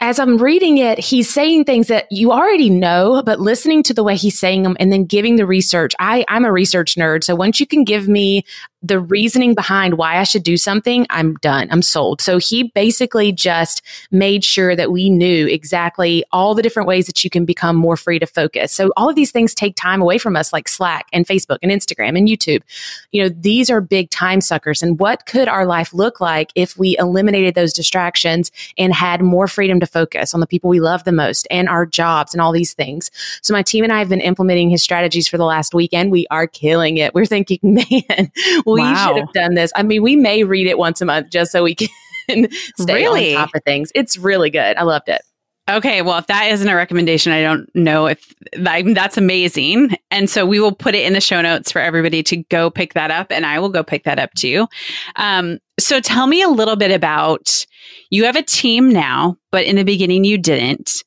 as 0.00 0.18
I'm 0.18 0.38
reading 0.38 0.78
it, 0.78 0.98
he's 0.98 1.28
saying 1.28 1.64
things 1.64 1.88
that 1.88 2.06
you 2.10 2.32
already 2.32 2.70
know, 2.70 3.22
but 3.24 3.40
listening 3.40 3.82
to 3.84 3.94
the 3.94 4.02
way 4.02 4.16
he's 4.16 4.38
saying 4.38 4.62
them 4.62 4.76
and 4.80 4.90
then 4.90 5.04
giving 5.04 5.36
the 5.36 5.46
research. 5.46 5.94
I, 5.98 6.24
I'm 6.28 6.44
a 6.44 6.52
research 6.52 6.94
nerd. 6.94 7.24
So 7.24 7.34
once 7.34 7.60
you 7.60 7.66
can 7.66 7.84
give 7.84 8.08
me 8.08 8.44
the 8.86 9.00
reasoning 9.00 9.54
behind 9.54 9.94
why 9.94 10.18
I 10.18 10.24
should 10.24 10.42
do 10.42 10.56
something, 10.56 11.06
I'm 11.10 11.34
done. 11.36 11.68
I'm 11.70 11.82
sold. 11.82 12.20
So 12.20 12.38
he 12.38 12.64
basically 12.64 13.32
just 13.32 13.82
made 14.10 14.44
sure 14.44 14.76
that 14.76 14.92
we 14.92 15.10
knew 15.10 15.46
exactly 15.46 16.24
all 16.32 16.54
the 16.54 16.62
different 16.62 16.88
ways 16.88 17.06
that 17.06 17.24
you 17.24 17.30
can 17.30 17.44
become 17.44 17.76
more 17.76 17.96
free 17.96 18.18
to 18.18 18.26
focus. 18.26 18.72
So 18.72 18.92
all 18.96 19.08
of 19.08 19.16
these 19.16 19.30
things 19.30 19.54
take 19.54 19.76
time 19.76 20.00
away 20.00 20.18
from 20.18 20.36
us, 20.36 20.52
like 20.52 20.68
Slack 20.68 21.06
and 21.12 21.26
Facebook 21.26 21.58
and 21.62 21.72
Instagram 21.72 22.16
and 22.16 22.28
YouTube. 22.28 22.62
You 23.12 23.22
know, 23.22 23.28
these 23.28 23.70
are 23.70 23.80
big 23.80 24.10
time 24.10 24.40
suckers. 24.40 24.82
And 24.82 24.98
what 24.98 25.26
could 25.26 25.48
our 25.48 25.66
life 25.66 25.92
look 25.92 26.20
like 26.20 26.50
if 26.54 26.76
we 26.78 26.96
eliminated 26.98 27.54
those 27.54 27.72
distractions 27.72 28.52
and 28.78 28.92
had 28.92 29.22
more 29.22 29.48
freedom 29.48 29.80
to 29.80 29.86
focus 29.86 30.34
on 30.34 30.40
the 30.40 30.46
people 30.46 30.70
we 30.70 30.80
love 30.80 31.04
the 31.04 31.12
most 31.12 31.46
and 31.50 31.68
our 31.68 31.86
jobs 31.86 32.34
and 32.34 32.40
all 32.40 32.52
these 32.52 32.74
things. 32.74 33.10
So 33.42 33.52
my 33.52 33.62
team 33.62 33.84
and 33.84 33.92
I 33.92 33.98
have 33.98 34.08
been 34.08 34.20
implementing 34.20 34.70
his 34.70 34.82
strategies 34.82 35.28
for 35.28 35.38
the 35.38 35.44
last 35.44 35.74
weekend. 35.74 36.10
We 36.10 36.26
are 36.30 36.46
killing 36.46 36.98
it. 36.98 37.14
We're 37.14 37.26
thinking, 37.26 37.58
man, 37.62 38.30
we 38.76 38.82
wow. 38.82 39.06
should 39.06 39.16
have 39.18 39.32
done 39.32 39.54
this. 39.54 39.72
I 39.74 39.82
mean, 39.82 40.02
we 40.02 40.16
may 40.16 40.44
read 40.44 40.66
it 40.66 40.78
once 40.78 41.00
a 41.00 41.04
month 41.04 41.30
just 41.30 41.52
so 41.52 41.64
we 41.64 41.74
can 42.28 42.48
stay 42.76 42.94
really? 42.94 43.34
on 43.34 43.46
top 43.46 43.54
of 43.54 43.62
things. 43.64 43.90
It's 43.94 44.16
really 44.16 44.50
good. 44.50 44.76
I 44.76 44.82
loved 44.82 45.08
it. 45.08 45.22
Okay, 45.68 46.00
well, 46.00 46.16
if 46.18 46.28
that 46.28 46.46
isn't 46.52 46.68
a 46.68 46.76
recommendation, 46.76 47.32
I 47.32 47.42
don't 47.42 47.68
know 47.74 48.06
if 48.06 48.32
that, 48.52 48.84
that's 48.94 49.18
amazing. 49.18 49.96
And 50.12 50.30
so 50.30 50.46
we 50.46 50.60
will 50.60 50.74
put 50.74 50.94
it 50.94 51.04
in 51.04 51.12
the 51.12 51.20
show 51.20 51.42
notes 51.42 51.72
for 51.72 51.80
everybody 51.80 52.22
to 52.22 52.36
go 52.36 52.70
pick 52.70 52.94
that 52.94 53.10
up, 53.10 53.32
and 53.32 53.44
I 53.44 53.58
will 53.58 53.68
go 53.68 53.82
pick 53.82 54.04
that 54.04 54.20
up 54.20 54.32
too. 54.34 54.68
Um, 55.16 55.58
so 55.80 55.98
tell 55.98 56.28
me 56.28 56.40
a 56.40 56.48
little 56.48 56.76
bit 56.76 56.92
about 56.92 57.66
you 58.10 58.24
have 58.24 58.36
a 58.36 58.42
team 58.42 58.90
now, 58.90 59.36
but 59.50 59.64
in 59.64 59.74
the 59.74 59.82
beginning 59.82 60.24
you 60.24 60.38
didn't. 60.38 61.02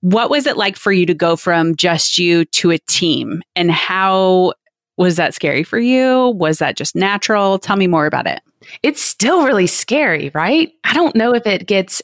What 0.00 0.30
was 0.30 0.46
it 0.46 0.56
like 0.56 0.76
for 0.76 0.92
you 0.92 1.04
to 1.04 1.14
go 1.14 1.36
from 1.36 1.76
just 1.76 2.16
you 2.16 2.46
to 2.46 2.70
a 2.70 2.78
team, 2.78 3.42
and 3.56 3.70
how 3.70 4.54
was 4.98 5.16
that 5.16 5.32
scary 5.34 5.62
for 5.62 5.78
you? 5.78 6.28
Was 6.36 6.58
that 6.58 6.76
just 6.76 6.94
natural? 6.94 7.58
Tell 7.58 7.76
me 7.76 7.86
more 7.86 8.06
about 8.06 8.26
it 8.26 8.42
it's 8.82 9.00
still 9.00 9.44
really 9.44 9.66
scary, 9.66 10.30
right? 10.34 10.72
I 10.84 10.94
don't 10.94 11.14
know 11.14 11.34
if 11.34 11.46
it 11.46 11.66
gets, 11.66 12.02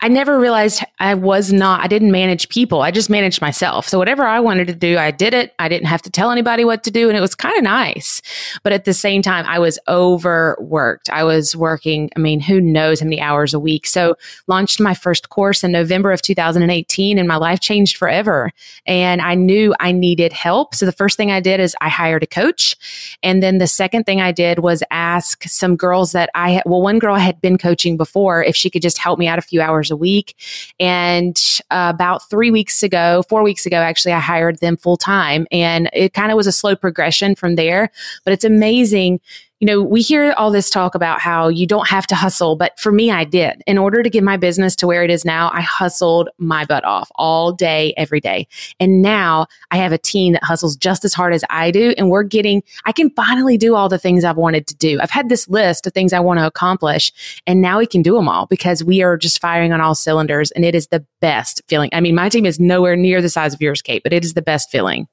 I 0.00 0.08
never 0.08 0.40
realized 0.40 0.82
I 0.98 1.14
was 1.14 1.52
not, 1.52 1.82
I 1.82 1.86
didn't 1.86 2.10
manage 2.10 2.48
people. 2.48 2.82
I 2.82 2.90
just 2.90 3.10
managed 3.10 3.40
myself. 3.40 3.86
So 3.88 3.98
whatever 3.98 4.24
I 4.24 4.40
wanted 4.40 4.66
to 4.68 4.74
do, 4.74 4.98
I 4.98 5.10
did 5.10 5.34
it. 5.34 5.54
I 5.58 5.68
didn't 5.68 5.86
have 5.86 6.02
to 6.02 6.10
tell 6.10 6.30
anybody 6.30 6.64
what 6.64 6.82
to 6.84 6.90
do. 6.90 7.08
And 7.08 7.16
it 7.16 7.20
was 7.20 7.34
kind 7.34 7.56
of 7.56 7.62
nice. 7.62 8.22
But 8.62 8.72
at 8.72 8.84
the 8.84 8.94
same 8.94 9.22
time, 9.22 9.44
I 9.46 9.58
was 9.58 9.78
overworked. 9.86 11.10
I 11.10 11.22
was 11.22 11.54
working, 11.54 12.10
I 12.16 12.20
mean, 12.20 12.40
who 12.40 12.60
knows 12.60 13.00
how 13.00 13.04
many 13.04 13.20
hours 13.20 13.54
a 13.54 13.60
week. 13.60 13.86
So 13.86 14.16
launched 14.46 14.80
my 14.80 14.94
first 14.94 15.28
course 15.28 15.62
in 15.62 15.72
November 15.72 16.12
of 16.12 16.22
2018 16.22 17.18
and 17.18 17.28
my 17.28 17.36
life 17.36 17.60
changed 17.60 17.96
forever. 17.98 18.50
And 18.86 19.20
I 19.20 19.34
knew 19.34 19.74
I 19.80 19.92
needed 19.92 20.32
help. 20.32 20.74
So 20.74 20.86
the 20.86 20.92
first 20.92 21.16
thing 21.16 21.30
I 21.30 21.40
did 21.40 21.60
is 21.60 21.76
I 21.80 21.88
hired 21.88 22.22
a 22.22 22.26
coach. 22.26 22.76
And 23.22 23.42
then 23.42 23.58
the 23.58 23.66
second 23.66 24.04
thing 24.04 24.20
I 24.20 24.32
did 24.32 24.60
was 24.60 24.82
ask 24.90 25.44
some 25.44 25.76
girls 25.84 26.12
that 26.12 26.30
I, 26.34 26.62
well, 26.64 26.80
one 26.80 26.98
girl 26.98 27.14
I 27.14 27.18
had 27.18 27.40
been 27.42 27.58
coaching 27.58 27.98
before, 27.98 28.42
if 28.42 28.56
she 28.56 28.70
could 28.70 28.80
just 28.80 28.96
help 28.96 29.18
me 29.18 29.28
out 29.28 29.38
a 29.38 29.42
few 29.42 29.60
hours 29.60 29.90
a 29.90 29.96
week. 29.96 30.34
And 30.80 31.36
uh, 31.70 31.92
about 31.94 32.28
three 32.30 32.50
weeks 32.50 32.82
ago, 32.82 33.22
four 33.28 33.42
weeks 33.42 33.66
ago, 33.66 33.76
actually, 33.76 34.14
I 34.14 34.20
hired 34.20 34.60
them 34.60 34.78
full 34.78 34.96
time. 34.96 35.46
And 35.52 35.90
it 35.92 36.14
kind 36.14 36.32
of 36.32 36.36
was 36.36 36.46
a 36.46 36.52
slow 36.52 36.74
progression 36.74 37.34
from 37.34 37.56
there. 37.56 37.90
But 38.24 38.32
it's 38.32 38.44
amazing 38.44 39.20
you 39.60 39.66
know, 39.66 39.80
we 39.80 40.02
hear 40.02 40.34
all 40.36 40.50
this 40.50 40.68
talk 40.68 40.94
about 40.94 41.20
how 41.20 41.48
you 41.48 41.66
don't 41.66 41.88
have 41.88 42.06
to 42.08 42.14
hustle, 42.14 42.56
but 42.56 42.78
for 42.78 42.90
me, 42.90 43.10
I 43.10 43.24
did. 43.24 43.62
In 43.66 43.78
order 43.78 44.02
to 44.02 44.10
get 44.10 44.24
my 44.24 44.36
business 44.36 44.74
to 44.76 44.86
where 44.86 45.04
it 45.04 45.10
is 45.10 45.24
now, 45.24 45.50
I 45.54 45.60
hustled 45.60 46.28
my 46.38 46.64
butt 46.64 46.84
off 46.84 47.10
all 47.14 47.52
day, 47.52 47.94
every 47.96 48.20
day. 48.20 48.48
And 48.80 49.00
now 49.00 49.46
I 49.70 49.76
have 49.76 49.92
a 49.92 49.98
team 49.98 50.32
that 50.32 50.42
hustles 50.42 50.76
just 50.76 51.04
as 51.04 51.14
hard 51.14 51.32
as 51.32 51.44
I 51.50 51.70
do. 51.70 51.94
And 51.96 52.10
we're 52.10 52.24
getting, 52.24 52.62
I 52.84 52.92
can 52.92 53.10
finally 53.10 53.56
do 53.56 53.74
all 53.76 53.88
the 53.88 53.98
things 53.98 54.24
I've 54.24 54.36
wanted 54.36 54.66
to 54.66 54.74
do. 54.74 54.98
I've 55.00 55.10
had 55.10 55.28
this 55.28 55.48
list 55.48 55.86
of 55.86 55.94
things 55.94 56.12
I 56.12 56.20
want 56.20 56.40
to 56.40 56.46
accomplish, 56.46 57.40
and 57.46 57.60
now 57.60 57.78
we 57.78 57.86
can 57.86 58.02
do 58.02 58.16
them 58.16 58.28
all 58.28 58.46
because 58.46 58.82
we 58.82 59.02
are 59.02 59.16
just 59.16 59.40
firing 59.40 59.72
on 59.72 59.80
all 59.80 59.94
cylinders. 59.94 60.50
And 60.50 60.64
it 60.64 60.74
is 60.74 60.88
the 60.88 61.06
best 61.20 61.62
feeling. 61.68 61.90
I 61.92 62.00
mean, 62.00 62.14
my 62.14 62.28
team 62.28 62.44
is 62.44 62.58
nowhere 62.58 62.96
near 62.96 63.22
the 63.22 63.30
size 63.30 63.54
of 63.54 63.62
yours, 63.62 63.82
Kate, 63.82 64.02
but 64.02 64.12
it 64.12 64.24
is 64.24 64.34
the 64.34 64.42
best 64.42 64.70
feeling. 64.70 65.06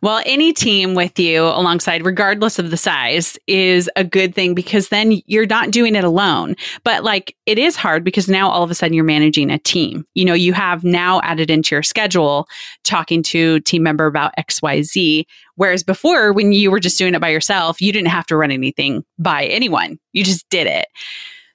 Well, 0.00 0.22
any 0.24 0.52
team 0.52 0.94
with 0.94 1.18
you 1.18 1.42
alongside, 1.42 2.06
regardless 2.06 2.58
of 2.58 2.70
the 2.70 2.76
size, 2.76 3.38
is 3.46 3.90
a 3.94 4.04
good 4.04 4.34
thing 4.34 4.54
because 4.54 4.88
then 4.88 5.20
you're 5.26 5.46
not 5.46 5.70
doing 5.70 5.94
it 5.94 6.04
alone. 6.04 6.56
But 6.82 7.04
like 7.04 7.36
it 7.46 7.58
is 7.58 7.76
hard 7.76 8.02
because 8.02 8.28
now 8.28 8.48
all 8.48 8.62
of 8.62 8.70
a 8.70 8.74
sudden 8.74 8.94
you're 8.94 9.04
managing 9.04 9.50
a 9.50 9.58
team. 9.58 10.06
You 10.14 10.24
know, 10.24 10.34
you 10.34 10.52
have 10.54 10.82
now 10.82 11.20
added 11.22 11.50
into 11.50 11.74
your 11.74 11.82
schedule 11.82 12.48
talking 12.84 13.22
to 13.24 13.60
team 13.60 13.82
member 13.82 14.06
about 14.06 14.32
XYZ. 14.38 15.24
Whereas 15.56 15.82
before, 15.82 16.32
when 16.32 16.52
you 16.52 16.70
were 16.70 16.80
just 16.80 16.96
doing 16.96 17.14
it 17.14 17.20
by 17.20 17.28
yourself, 17.28 17.82
you 17.82 17.92
didn't 17.92 18.08
have 18.08 18.26
to 18.26 18.36
run 18.36 18.50
anything 18.50 19.04
by 19.18 19.44
anyone. 19.44 19.98
You 20.12 20.24
just 20.24 20.48
did 20.48 20.66
it. 20.66 20.86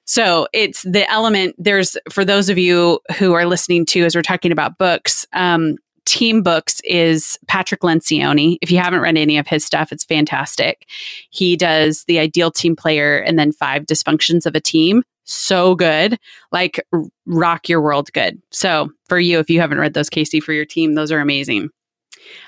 So 0.04 0.46
it's 0.52 0.82
the 0.82 1.10
element. 1.10 1.56
There's 1.58 1.96
for 2.10 2.24
those 2.24 2.48
of 2.48 2.56
you 2.56 3.00
who 3.18 3.32
are 3.32 3.44
listening 3.44 3.84
to 3.86 4.04
as 4.04 4.14
we're 4.14 4.22
talking 4.22 4.52
about 4.52 4.78
books. 4.78 5.26
Um, 5.32 5.78
Team 6.06 6.42
Books 6.42 6.80
is 6.84 7.38
Patrick 7.48 7.82
Lencioni. 7.82 8.56
If 8.62 8.70
you 8.70 8.78
haven't 8.78 9.00
read 9.00 9.18
any 9.18 9.36
of 9.36 9.46
his 9.46 9.64
stuff, 9.64 9.92
it's 9.92 10.04
fantastic. 10.04 10.86
He 11.30 11.56
does 11.56 12.04
the 12.04 12.18
ideal 12.18 12.50
team 12.50 12.76
player 12.76 13.18
and 13.18 13.38
then 13.38 13.52
five 13.52 13.82
dysfunctions 13.82 14.46
of 14.46 14.54
a 14.54 14.60
team. 14.60 15.02
So 15.24 15.74
good, 15.74 16.18
like 16.52 16.80
rock 17.26 17.68
your 17.68 17.82
world 17.82 18.12
good. 18.12 18.40
So 18.52 18.90
for 19.08 19.18
you, 19.18 19.40
if 19.40 19.50
you 19.50 19.60
haven't 19.60 19.78
read 19.78 19.94
those, 19.94 20.08
Kayse, 20.08 20.40
for 20.40 20.52
your 20.52 20.64
team, 20.64 20.94
those 20.94 21.10
are 21.10 21.18
amazing. 21.18 21.70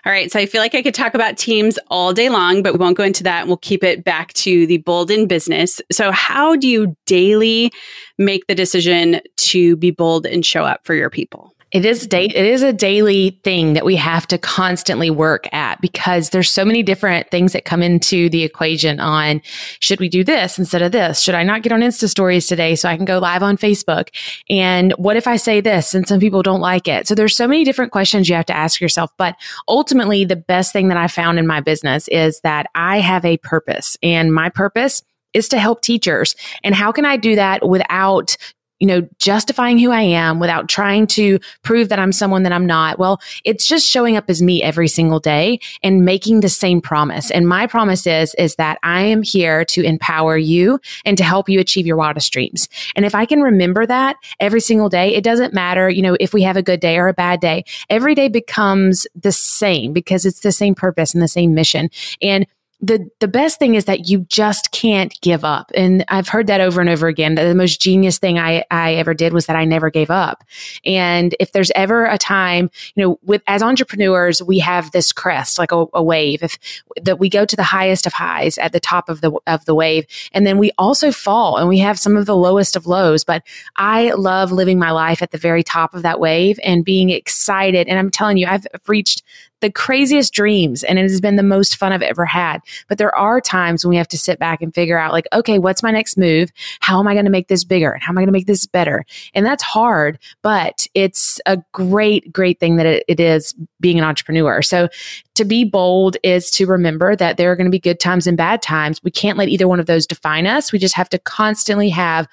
All 0.06 0.12
right. 0.12 0.30
So 0.30 0.38
I 0.38 0.46
feel 0.46 0.60
like 0.60 0.74
I 0.74 0.82
could 0.82 0.94
talk 0.94 1.14
about 1.14 1.36
teams 1.36 1.78
all 1.88 2.12
day 2.12 2.28
long, 2.28 2.62
but 2.62 2.72
we 2.72 2.78
won't 2.78 2.96
go 2.96 3.04
into 3.04 3.24
that. 3.24 3.46
We'll 3.46 3.56
keep 3.58 3.82
it 3.82 4.04
back 4.04 4.32
to 4.34 4.66
the 4.66 4.78
bold 4.78 5.10
in 5.10 5.26
business. 5.26 5.80
So, 5.92 6.10
how 6.10 6.56
do 6.56 6.68
you 6.68 6.96
daily 7.06 7.72
make 8.16 8.46
the 8.46 8.54
decision 8.54 9.20
to 9.36 9.76
be 9.76 9.90
bold 9.90 10.26
and 10.26 10.44
show 10.44 10.64
up 10.64 10.84
for 10.84 10.94
your 10.94 11.10
people? 11.10 11.54
It 11.70 11.84
is 11.84 12.06
da- 12.06 12.24
it 12.24 12.34
is 12.34 12.62
a 12.62 12.72
daily 12.72 13.38
thing 13.44 13.74
that 13.74 13.84
we 13.84 13.96
have 13.96 14.26
to 14.28 14.38
constantly 14.38 15.10
work 15.10 15.52
at 15.52 15.80
because 15.82 16.30
there's 16.30 16.50
so 16.50 16.64
many 16.64 16.82
different 16.82 17.30
things 17.30 17.52
that 17.52 17.66
come 17.66 17.82
into 17.82 18.30
the 18.30 18.42
equation 18.42 19.00
on 19.00 19.42
should 19.80 20.00
we 20.00 20.08
do 20.08 20.24
this 20.24 20.58
instead 20.58 20.80
of 20.80 20.92
this? 20.92 21.20
Should 21.20 21.34
I 21.34 21.42
not 21.42 21.62
get 21.62 21.72
on 21.72 21.80
Insta 21.80 22.08
stories 22.08 22.46
today 22.46 22.74
so 22.74 22.88
I 22.88 22.96
can 22.96 23.04
go 23.04 23.18
live 23.18 23.42
on 23.42 23.58
Facebook? 23.58 24.08
And 24.48 24.92
what 24.92 25.16
if 25.16 25.26
I 25.26 25.36
say 25.36 25.60
this 25.60 25.94
and 25.94 26.08
some 26.08 26.20
people 26.20 26.42
don't 26.42 26.60
like 26.60 26.88
it? 26.88 27.06
So 27.06 27.14
there's 27.14 27.36
so 27.36 27.46
many 27.46 27.64
different 27.64 27.92
questions 27.92 28.28
you 28.28 28.34
have 28.34 28.46
to 28.46 28.56
ask 28.56 28.80
yourself, 28.80 29.10
but 29.18 29.36
ultimately 29.68 30.24
the 30.24 30.36
best 30.36 30.72
thing 30.72 30.88
that 30.88 30.96
I 30.96 31.06
found 31.06 31.38
in 31.38 31.46
my 31.46 31.60
business 31.60 32.08
is 32.08 32.40
that 32.40 32.66
I 32.74 33.00
have 33.00 33.26
a 33.26 33.36
purpose 33.38 33.98
and 34.02 34.32
my 34.32 34.48
purpose 34.48 35.02
is 35.34 35.48
to 35.50 35.58
help 35.58 35.82
teachers. 35.82 36.34
And 36.64 36.74
how 36.74 36.92
can 36.92 37.04
I 37.04 37.18
do 37.18 37.36
that 37.36 37.68
without 37.68 38.36
you 38.80 38.86
know, 38.86 39.06
justifying 39.18 39.78
who 39.78 39.90
I 39.90 40.02
am 40.02 40.38
without 40.38 40.68
trying 40.68 41.06
to 41.08 41.38
prove 41.62 41.88
that 41.88 41.98
I'm 41.98 42.12
someone 42.12 42.42
that 42.44 42.52
I'm 42.52 42.66
not. 42.66 42.98
Well, 42.98 43.20
it's 43.44 43.66
just 43.66 43.88
showing 43.88 44.16
up 44.16 44.24
as 44.28 44.40
me 44.40 44.62
every 44.62 44.88
single 44.88 45.20
day 45.20 45.58
and 45.82 46.04
making 46.04 46.40
the 46.40 46.48
same 46.48 46.80
promise. 46.80 47.30
And 47.30 47.48
my 47.48 47.66
promise 47.66 48.06
is, 48.06 48.34
is 48.36 48.54
that 48.56 48.78
I 48.82 49.02
am 49.02 49.22
here 49.22 49.64
to 49.66 49.82
empower 49.82 50.36
you 50.36 50.78
and 51.04 51.18
to 51.18 51.24
help 51.24 51.48
you 51.48 51.60
achieve 51.60 51.86
your 51.86 51.96
wildest 51.96 52.32
dreams. 52.32 52.68
And 52.94 53.04
if 53.04 53.14
I 53.14 53.26
can 53.26 53.40
remember 53.40 53.86
that 53.86 54.16
every 54.40 54.60
single 54.60 54.88
day, 54.88 55.14
it 55.14 55.24
doesn't 55.24 55.54
matter, 55.54 55.88
you 55.90 56.02
know, 56.02 56.16
if 56.20 56.32
we 56.32 56.42
have 56.42 56.56
a 56.56 56.62
good 56.62 56.80
day 56.80 56.98
or 56.98 57.08
a 57.08 57.14
bad 57.14 57.40
day, 57.40 57.64
every 57.90 58.14
day 58.14 58.28
becomes 58.28 59.06
the 59.14 59.32
same 59.32 59.92
because 59.92 60.24
it's 60.24 60.40
the 60.40 60.52
same 60.52 60.74
purpose 60.74 61.14
and 61.14 61.22
the 61.22 61.28
same 61.28 61.54
mission. 61.54 61.90
And 62.22 62.46
the 62.80 63.10
the 63.18 63.26
best 63.26 63.58
thing 63.58 63.74
is 63.74 63.86
that 63.86 64.08
you 64.08 64.20
just 64.28 64.70
can't 64.70 65.20
give 65.20 65.44
up. 65.44 65.72
And 65.74 66.04
i've 66.08 66.28
heard 66.28 66.46
that 66.46 66.60
over 66.60 66.80
and 66.80 66.88
over 66.88 67.08
again. 67.08 67.34
The 67.34 67.54
most 67.54 67.80
genius 67.80 68.18
thing 68.18 68.38
i 68.38 68.64
i 68.70 68.94
ever 68.94 69.14
did 69.14 69.32
was 69.32 69.46
that 69.46 69.56
i 69.56 69.64
never 69.64 69.90
gave 69.90 70.10
up. 70.10 70.44
And 70.84 71.34
if 71.40 71.52
there's 71.52 71.72
ever 71.74 72.06
a 72.06 72.18
time 72.18 72.70
you 72.94 73.04
know 73.04 73.18
with 73.22 73.42
as 73.48 73.62
entrepreneurs 73.62 74.42
we 74.42 74.60
have 74.60 74.92
this 74.92 75.12
crest 75.12 75.58
like 75.58 75.72
a, 75.72 75.86
a 75.92 76.02
wave. 76.02 76.42
If 76.42 76.58
that 77.02 77.18
we 77.18 77.28
go 77.28 77.44
to 77.44 77.56
the 77.56 77.64
highest 77.64 78.06
of 78.06 78.12
highs 78.12 78.58
at 78.58 78.72
the 78.72 78.80
top 78.80 79.08
of 79.08 79.22
the 79.22 79.32
of 79.46 79.64
the 79.64 79.74
wave 79.74 80.06
and 80.32 80.46
then 80.46 80.58
we 80.58 80.70
also 80.78 81.10
fall 81.10 81.56
and 81.56 81.68
we 81.68 81.78
have 81.78 81.98
some 81.98 82.16
of 82.16 82.26
the 82.26 82.36
lowest 82.36 82.76
of 82.76 82.86
lows. 82.86 83.24
But 83.24 83.42
i 83.76 84.12
love 84.12 84.52
living 84.52 84.78
my 84.78 84.92
life 84.92 85.20
at 85.20 85.32
the 85.32 85.38
very 85.38 85.64
top 85.64 85.94
of 85.94 86.02
that 86.02 86.20
wave 86.20 86.60
and 86.62 86.84
being 86.84 87.10
excited. 87.10 87.88
And 87.88 87.98
i'm 87.98 88.10
telling 88.10 88.36
you 88.36 88.46
i've 88.46 88.66
reached 88.86 89.24
the 89.60 89.70
craziest 89.70 90.32
dreams 90.32 90.84
and 90.84 90.98
it 90.98 91.02
has 91.02 91.20
been 91.20 91.36
the 91.36 91.42
most 91.42 91.76
fun 91.76 91.92
I've 91.92 92.02
ever 92.02 92.24
had. 92.24 92.60
But 92.88 92.98
there 92.98 93.14
are 93.14 93.40
times 93.40 93.84
when 93.84 93.90
we 93.90 93.96
have 93.96 94.08
to 94.08 94.18
sit 94.18 94.38
back 94.38 94.62
and 94.62 94.74
figure 94.74 94.98
out 94.98 95.12
like, 95.12 95.26
okay, 95.32 95.58
what's 95.58 95.82
my 95.82 95.90
next 95.90 96.16
move? 96.16 96.50
How 96.80 97.00
am 97.00 97.08
I 97.08 97.14
going 97.14 97.24
to 97.24 97.30
make 97.30 97.48
this 97.48 97.64
bigger? 97.64 97.92
And 97.92 98.02
how 98.02 98.12
am 98.12 98.18
I 98.18 98.22
going 98.22 98.28
to 98.28 98.32
make 98.32 98.46
this 98.46 98.66
better? 98.66 99.04
And 99.34 99.44
that's 99.44 99.62
hard, 99.62 100.18
but 100.42 100.86
it's 100.94 101.40
a 101.46 101.58
great, 101.72 102.32
great 102.32 102.60
thing 102.60 102.76
that 102.76 102.86
it, 102.86 103.04
it 103.08 103.20
is 103.20 103.54
being 103.80 103.98
an 103.98 104.04
entrepreneur. 104.04 104.62
So 104.62 104.88
to 105.34 105.44
be 105.44 105.64
bold 105.64 106.16
is 106.22 106.50
to 106.52 106.66
remember 106.66 107.16
that 107.16 107.36
there 107.36 107.50
are 107.50 107.56
going 107.56 107.66
to 107.66 107.70
be 107.70 107.78
good 107.78 108.00
times 108.00 108.26
and 108.26 108.36
bad 108.36 108.62
times. 108.62 109.02
We 109.02 109.10
can't 109.10 109.38
let 109.38 109.48
either 109.48 109.68
one 109.68 109.80
of 109.80 109.86
those 109.86 110.06
define 110.06 110.46
us. 110.46 110.72
We 110.72 110.78
just 110.78 110.94
have 110.94 111.08
to 111.10 111.18
constantly 111.18 111.88
have 111.90 112.26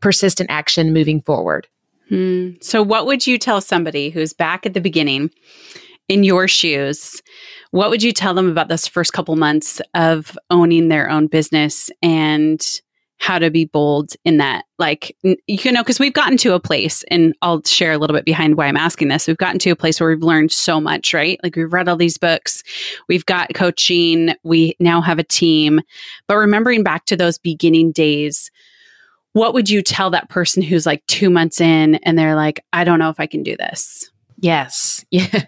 persistent 0.00 0.50
action 0.50 0.92
moving 0.92 1.22
forward. 1.22 1.66
Hmm. 2.08 2.50
So, 2.60 2.82
what 2.82 3.06
would 3.06 3.26
you 3.26 3.38
tell 3.38 3.60
somebody 3.60 4.10
who's 4.10 4.32
back 4.32 4.66
at 4.66 4.74
the 4.74 4.80
beginning 4.80 5.30
in 6.08 6.24
your 6.24 6.48
shoes, 6.48 7.22
what 7.70 7.90
would 7.90 8.02
you 8.02 8.12
tell 8.12 8.34
them 8.34 8.50
about 8.50 8.68
those 8.68 8.86
first 8.86 9.12
couple 9.12 9.36
months 9.36 9.80
of 9.94 10.36
owning 10.50 10.88
their 10.88 11.08
own 11.08 11.26
business 11.26 11.90
and 12.02 12.80
how 13.18 13.38
to 13.38 13.50
be 13.50 13.64
bold 13.64 14.12
in 14.24 14.38
that? 14.38 14.64
Like, 14.78 15.16
you 15.22 15.72
know, 15.72 15.82
because 15.82 16.00
we've 16.00 16.12
gotten 16.12 16.36
to 16.38 16.54
a 16.54 16.60
place, 16.60 17.04
and 17.04 17.34
I'll 17.40 17.62
share 17.64 17.92
a 17.92 17.98
little 17.98 18.16
bit 18.16 18.24
behind 18.24 18.56
why 18.56 18.66
I'm 18.66 18.76
asking 18.76 19.08
this. 19.08 19.28
We've 19.28 19.36
gotten 19.36 19.60
to 19.60 19.70
a 19.70 19.76
place 19.76 20.00
where 20.00 20.10
we've 20.10 20.22
learned 20.22 20.50
so 20.50 20.80
much, 20.80 21.14
right? 21.14 21.38
Like, 21.42 21.56
we've 21.56 21.72
read 21.72 21.88
all 21.88 21.96
these 21.96 22.18
books, 22.18 22.62
we've 23.08 23.24
got 23.24 23.54
coaching, 23.54 24.34
we 24.42 24.74
now 24.80 25.00
have 25.00 25.20
a 25.20 25.24
team. 25.24 25.80
But 26.26 26.36
remembering 26.36 26.82
back 26.82 27.06
to 27.06 27.16
those 27.16 27.38
beginning 27.38 27.92
days, 27.92 28.50
what 29.34 29.54
would 29.54 29.70
you 29.70 29.82
tell 29.82 30.10
that 30.10 30.28
person 30.28 30.62
who's 30.62 30.84
like 30.84 31.06
two 31.06 31.30
months 31.30 31.58
in 31.60 31.94
and 32.02 32.18
they're 32.18 32.36
like, 32.36 32.62
I 32.74 32.84
don't 32.84 32.98
know 32.98 33.08
if 33.08 33.18
I 33.18 33.26
can 33.26 33.42
do 33.42 33.56
this? 33.56 34.10
Yes. 34.42 35.04
Yeah. 35.12 35.44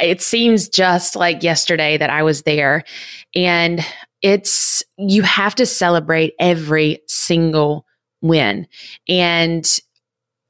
It 0.00 0.20
seems 0.22 0.68
just 0.68 1.14
like 1.14 1.42
yesterday 1.44 1.96
that 1.96 2.10
I 2.10 2.24
was 2.24 2.42
there. 2.42 2.82
And 3.34 3.80
it's, 4.22 4.82
you 4.98 5.22
have 5.22 5.54
to 5.54 5.66
celebrate 5.66 6.34
every 6.40 7.00
single 7.06 7.86
win. 8.22 8.66
And 9.08 9.64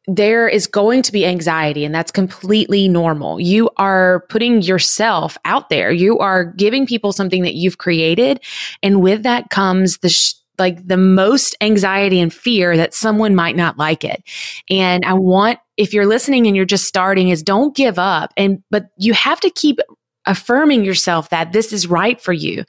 there 0.06 0.48
is 0.48 0.66
going 0.66 1.02
to 1.02 1.12
be 1.12 1.26
anxiety 1.26 1.84
and 1.84 1.94
that's 1.94 2.10
completely 2.10 2.88
normal. 2.88 3.38
You 3.38 3.70
are 3.76 4.24
putting 4.30 4.62
yourself 4.62 5.36
out 5.44 5.68
there. 5.68 5.92
You 5.92 6.18
are 6.18 6.44
giving 6.44 6.86
people 6.86 7.12
something 7.12 7.42
that 7.42 7.54
you've 7.54 7.78
created. 7.78 8.40
And 8.82 9.02
with 9.02 9.22
that 9.24 9.50
comes 9.50 9.98
the, 9.98 10.08
sh- 10.08 10.34
like 10.58 10.86
the 10.86 10.96
most 10.96 11.54
anxiety 11.60 12.20
and 12.20 12.32
fear 12.32 12.76
that 12.76 12.94
someone 12.94 13.34
might 13.34 13.56
not 13.56 13.76
like 13.76 14.04
it. 14.04 14.22
And 14.70 15.04
I 15.04 15.12
want, 15.14 15.58
if 15.76 15.92
you're 15.92 16.06
listening 16.06 16.46
and 16.46 16.56
you're 16.56 16.64
just 16.64 16.84
starting 16.84 17.28
is 17.28 17.42
don't 17.42 17.76
give 17.76 17.98
up. 17.98 18.32
And, 18.36 18.62
but 18.70 18.86
you 18.98 19.12
have 19.14 19.40
to 19.40 19.50
keep 19.50 19.78
affirming 20.26 20.84
yourself 20.84 21.30
that 21.30 21.52
this 21.52 21.72
is 21.72 21.86
right 21.86 22.20
for 22.20 22.32
you. 22.32 22.64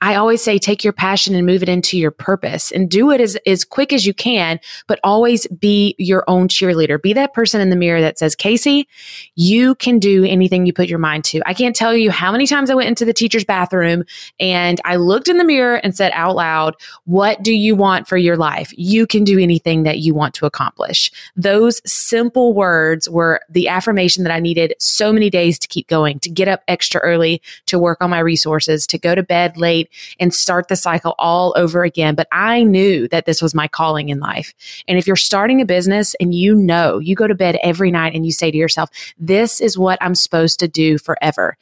I 0.00 0.16
always 0.16 0.42
say 0.42 0.58
take 0.58 0.84
your 0.84 0.92
passion 0.92 1.34
and 1.34 1.46
move 1.46 1.62
it 1.62 1.68
into 1.68 1.98
your 1.98 2.10
purpose 2.10 2.70
and 2.70 2.90
do 2.90 3.10
it 3.10 3.20
as, 3.20 3.36
as 3.46 3.64
quick 3.64 3.92
as 3.92 4.06
you 4.06 4.12
can, 4.12 4.60
but 4.86 5.00
always 5.02 5.46
be 5.48 5.94
your 5.98 6.24
own 6.28 6.48
cheerleader. 6.48 7.00
Be 7.00 7.12
that 7.14 7.32
person 7.32 7.60
in 7.60 7.70
the 7.70 7.76
mirror 7.76 8.00
that 8.00 8.18
says, 8.18 8.36
Kayse, 8.36 8.86
you 9.34 9.74
can 9.76 9.98
do 9.98 10.24
anything 10.24 10.66
you 10.66 10.72
put 10.72 10.88
your 10.88 10.98
mind 10.98 11.24
to. 11.24 11.40
I 11.46 11.54
can't 11.54 11.74
tell 11.74 11.94
you 11.94 12.10
how 12.10 12.32
many 12.32 12.46
times 12.46 12.70
I 12.70 12.74
went 12.74 12.88
into 12.88 13.04
the 13.04 13.12
teacher's 13.12 13.44
bathroom 13.44 14.04
and 14.38 14.80
I 14.84 14.96
looked 14.96 15.28
in 15.28 15.38
the 15.38 15.44
mirror 15.44 15.76
and 15.76 15.96
said 15.96 16.12
out 16.14 16.36
loud, 16.36 16.76
what 17.04 17.42
do 17.42 17.52
you 17.52 17.74
want 17.74 18.06
for 18.06 18.16
your 18.16 18.36
life? 18.36 18.72
You 18.76 19.06
can 19.06 19.24
do 19.24 19.38
anything 19.38 19.84
that 19.84 19.98
you 19.98 20.14
want 20.14 20.34
to 20.34 20.46
accomplish. 20.46 21.10
Those 21.36 21.80
simple 21.90 22.52
words 22.52 23.08
were 23.08 23.40
the 23.48 23.68
affirmation 23.68 24.24
that 24.24 24.32
I 24.32 24.40
needed 24.40 24.74
so 24.78 25.12
many 25.12 25.30
days 25.30 25.58
to 25.60 25.68
keep 25.68 25.88
going, 25.88 26.18
to 26.20 26.30
get 26.30 26.48
up 26.48 26.62
extra 26.68 26.93
early, 27.00 27.42
to 27.66 27.78
work 27.78 27.98
on 28.00 28.10
my 28.10 28.18
resources, 28.18 28.86
to 28.88 28.98
go 28.98 29.14
to 29.14 29.22
bed 29.22 29.56
late, 29.56 29.90
and 30.20 30.34
start 30.34 30.68
the 30.68 30.76
cycle 30.76 31.14
all 31.18 31.54
over 31.56 31.84
again. 31.84 32.14
But 32.14 32.28
I 32.32 32.62
knew 32.62 33.08
that 33.08 33.26
this 33.26 33.42
was 33.42 33.54
my 33.54 33.68
calling 33.68 34.08
in 34.08 34.20
life. 34.20 34.54
And 34.88 34.98
if 34.98 35.06
you're 35.06 35.16
starting 35.16 35.60
a 35.60 35.66
business 35.66 36.14
and 36.20 36.34
you 36.34 36.54
know, 36.54 36.98
you 36.98 37.14
go 37.14 37.26
to 37.26 37.34
bed 37.34 37.58
every 37.62 37.90
night 37.90 38.14
and 38.14 38.24
you 38.24 38.32
say 38.32 38.50
to 38.50 38.56
yourself, 38.56 38.90
this 39.18 39.60
is 39.60 39.78
what 39.78 39.98
I'm 40.00 40.14
supposed 40.14 40.60
to 40.60 40.68
do 40.68 40.98
forever 40.98 41.56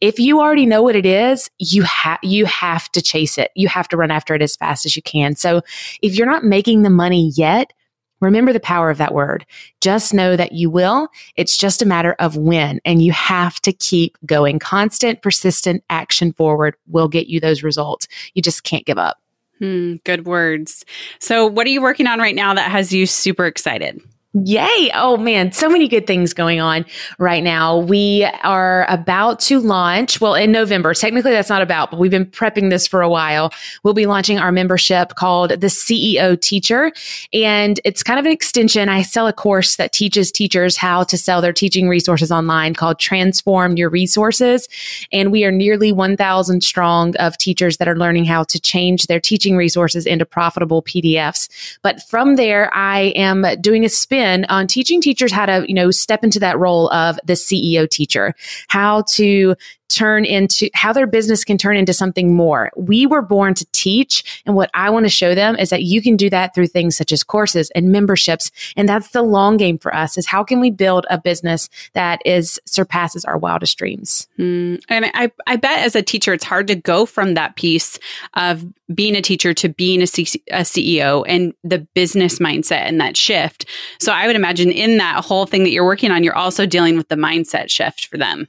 if 0.00 0.18
you 0.18 0.40
already 0.40 0.66
know 0.66 0.82
what 0.82 0.96
it 0.96 1.06
is, 1.06 1.50
you 1.58 1.82
have 1.82 2.18
you 2.22 2.46
have 2.46 2.90
to 2.92 3.02
chase 3.02 3.38
it. 3.38 3.50
You 3.54 3.68
have 3.68 3.88
to 3.88 3.96
run 3.96 4.10
after 4.10 4.34
it 4.34 4.42
as 4.42 4.56
fast 4.56 4.86
as 4.86 4.94
you 4.94 5.02
can. 5.02 5.34
So 5.34 5.62
if 6.02 6.16
you're 6.16 6.26
not 6.26 6.44
making 6.44 6.82
the 6.82 6.90
money 6.90 7.32
yet, 7.34 7.72
Remember 8.20 8.52
the 8.52 8.60
power 8.60 8.90
of 8.90 8.98
that 8.98 9.14
word. 9.14 9.46
Just 9.80 10.12
know 10.12 10.36
that 10.36 10.52
you 10.52 10.70
will. 10.70 11.08
It's 11.36 11.56
just 11.56 11.82
a 11.82 11.86
matter 11.86 12.14
of 12.18 12.36
when, 12.36 12.80
and 12.84 13.02
you 13.02 13.12
have 13.12 13.60
to 13.60 13.72
keep 13.72 14.16
going. 14.26 14.58
Constant, 14.58 15.22
persistent 15.22 15.84
action 15.90 16.32
forward 16.32 16.74
will 16.86 17.08
get 17.08 17.28
you 17.28 17.40
those 17.40 17.62
results. 17.62 18.08
You 18.34 18.42
just 18.42 18.64
can't 18.64 18.86
give 18.86 18.98
up. 18.98 19.18
Hmm, 19.58 19.96
good 20.04 20.26
words. 20.26 20.84
So, 21.18 21.46
what 21.46 21.66
are 21.66 21.70
you 21.70 21.82
working 21.82 22.06
on 22.06 22.20
right 22.20 22.34
now 22.34 22.54
that 22.54 22.70
has 22.70 22.92
you 22.92 23.06
super 23.06 23.46
excited? 23.46 24.00
Yay. 24.44 24.90
Oh 24.94 25.16
man, 25.16 25.52
so 25.52 25.68
many 25.68 25.88
good 25.88 26.06
things 26.06 26.34
going 26.34 26.60
on 26.60 26.84
right 27.18 27.42
now. 27.42 27.78
We 27.78 28.24
are 28.42 28.84
about 28.88 29.40
to 29.40 29.58
launch, 29.58 30.20
well, 30.20 30.34
in 30.34 30.52
November. 30.52 30.92
Technically, 30.92 31.30
that's 31.30 31.48
not 31.48 31.62
about, 31.62 31.90
but 31.90 31.98
we've 31.98 32.10
been 32.10 32.26
prepping 32.26 32.68
this 32.68 32.86
for 32.86 33.00
a 33.00 33.08
while. 33.08 33.50
We'll 33.82 33.94
be 33.94 34.06
launching 34.06 34.38
our 34.38 34.52
membership 34.52 35.14
called 35.14 35.50
the 35.50 35.68
CEO 35.68 36.38
Teacher. 36.40 36.92
And 37.32 37.80
it's 37.84 38.02
kind 38.02 38.20
of 38.20 38.26
an 38.26 38.32
extension. 38.32 38.88
I 38.88 39.02
sell 39.02 39.26
a 39.26 39.32
course 39.32 39.76
that 39.76 39.92
teaches 39.92 40.30
teachers 40.30 40.76
how 40.76 41.04
to 41.04 41.16
sell 41.16 41.40
their 41.40 41.54
teaching 41.54 41.88
resources 41.88 42.30
online 42.30 42.74
called 42.74 42.98
Transform 42.98 43.76
Your 43.76 43.88
Resources. 43.88 44.68
And 45.10 45.32
we 45.32 45.44
are 45.44 45.52
nearly 45.52 45.90
1,000 45.90 46.62
strong 46.62 47.16
of 47.16 47.38
teachers 47.38 47.78
that 47.78 47.88
are 47.88 47.96
learning 47.96 48.26
how 48.26 48.44
to 48.44 48.60
change 48.60 49.06
their 49.06 49.20
teaching 49.20 49.56
resources 49.56 50.04
into 50.04 50.26
profitable 50.26 50.82
PDFs. 50.82 51.78
But 51.82 52.02
from 52.02 52.36
there, 52.36 52.72
I 52.74 53.14
am 53.16 53.46
doing 53.60 53.84
a 53.84 53.88
spin 53.88 54.27
in 54.28 54.44
on 54.48 54.62
um, 54.62 54.66
teaching 54.66 55.00
teachers 55.00 55.32
how 55.32 55.46
to, 55.46 55.64
you 55.66 55.74
know, 55.74 55.90
step 55.90 56.22
into 56.22 56.38
that 56.40 56.58
role 56.58 56.90
of 56.90 57.18
the 57.24 57.32
CEO 57.32 57.88
teacher, 57.88 58.34
how 58.68 59.02
to 59.14 59.54
turn 59.88 60.24
into 60.24 60.68
how 60.74 60.92
their 60.92 61.06
business 61.06 61.44
can 61.44 61.58
turn 61.58 61.76
into 61.76 61.92
something 61.92 62.34
more. 62.34 62.70
We 62.76 63.06
were 63.06 63.22
born 63.22 63.54
to 63.54 63.66
teach. 63.72 64.42
And 64.46 64.54
what 64.54 64.70
I 64.74 64.90
want 64.90 65.06
to 65.06 65.10
show 65.10 65.34
them 65.34 65.56
is 65.56 65.70
that 65.70 65.82
you 65.82 66.02
can 66.02 66.16
do 66.16 66.30
that 66.30 66.54
through 66.54 66.68
things 66.68 66.96
such 66.96 67.12
as 67.12 67.22
courses 67.24 67.70
and 67.70 67.90
memberships. 67.90 68.50
And 68.76 68.88
that's 68.88 69.10
the 69.10 69.22
long 69.22 69.56
game 69.56 69.78
for 69.78 69.94
us 69.94 70.18
is 70.18 70.26
how 70.26 70.44
can 70.44 70.60
we 70.60 70.70
build 70.70 71.06
a 71.10 71.18
business 71.18 71.68
that 71.94 72.20
is 72.24 72.60
surpasses 72.66 73.24
our 73.24 73.38
wildest 73.38 73.78
dreams? 73.78 74.28
Mm, 74.38 74.82
and 74.88 75.06
I, 75.14 75.30
I 75.46 75.56
bet 75.56 75.84
as 75.84 75.96
a 75.96 76.02
teacher, 76.02 76.32
it's 76.32 76.44
hard 76.44 76.66
to 76.68 76.74
go 76.74 77.06
from 77.06 77.34
that 77.34 77.56
piece 77.56 77.98
of 78.34 78.64
being 78.94 79.16
a 79.16 79.22
teacher 79.22 79.52
to 79.54 79.68
being 79.68 80.02
a, 80.02 80.06
C- 80.06 80.42
a 80.50 80.60
CEO 80.60 81.24
and 81.26 81.54
the 81.62 81.80
business 81.94 82.38
mindset 82.38 82.82
and 82.82 83.00
that 83.00 83.16
shift. 83.16 83.66
So 84.00 84.12
I 84.12 84.26
would 84.26 84.36
imagine 84.36 84.70
in 84.70 84.98
that 84.98 85.24
whole 85.24 85.46
thing 85.46 85.64
that 85.64 85.70
you're 85.70 85.84
working 85.84 86.10
on, 86.10 86.24
you're 86.24 86.36
also 86.36 86.66
dealing 86.66 86.96
with 86.96 87.08
the 87.08 87.16
mindset 87.16 87.70
shift 87.70 88.06
for 88.06 88.16
them. 88.16 88.48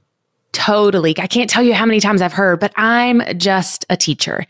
Totally. 0.60 1.16
I 1.18 1.28
can't 1.28 1.50
tell 1.50 1.64
you 1.64 1.74
how 1.74 1.86
many 1.86 2.00
times 2.00 2.22
I've 2.22 2.34
heard, 2.34 2.60
but 2.60 2.74
I'm 2.76 3.22
just 3.38 3.86
a 3.90 3.98
teacher. 3.98 4.46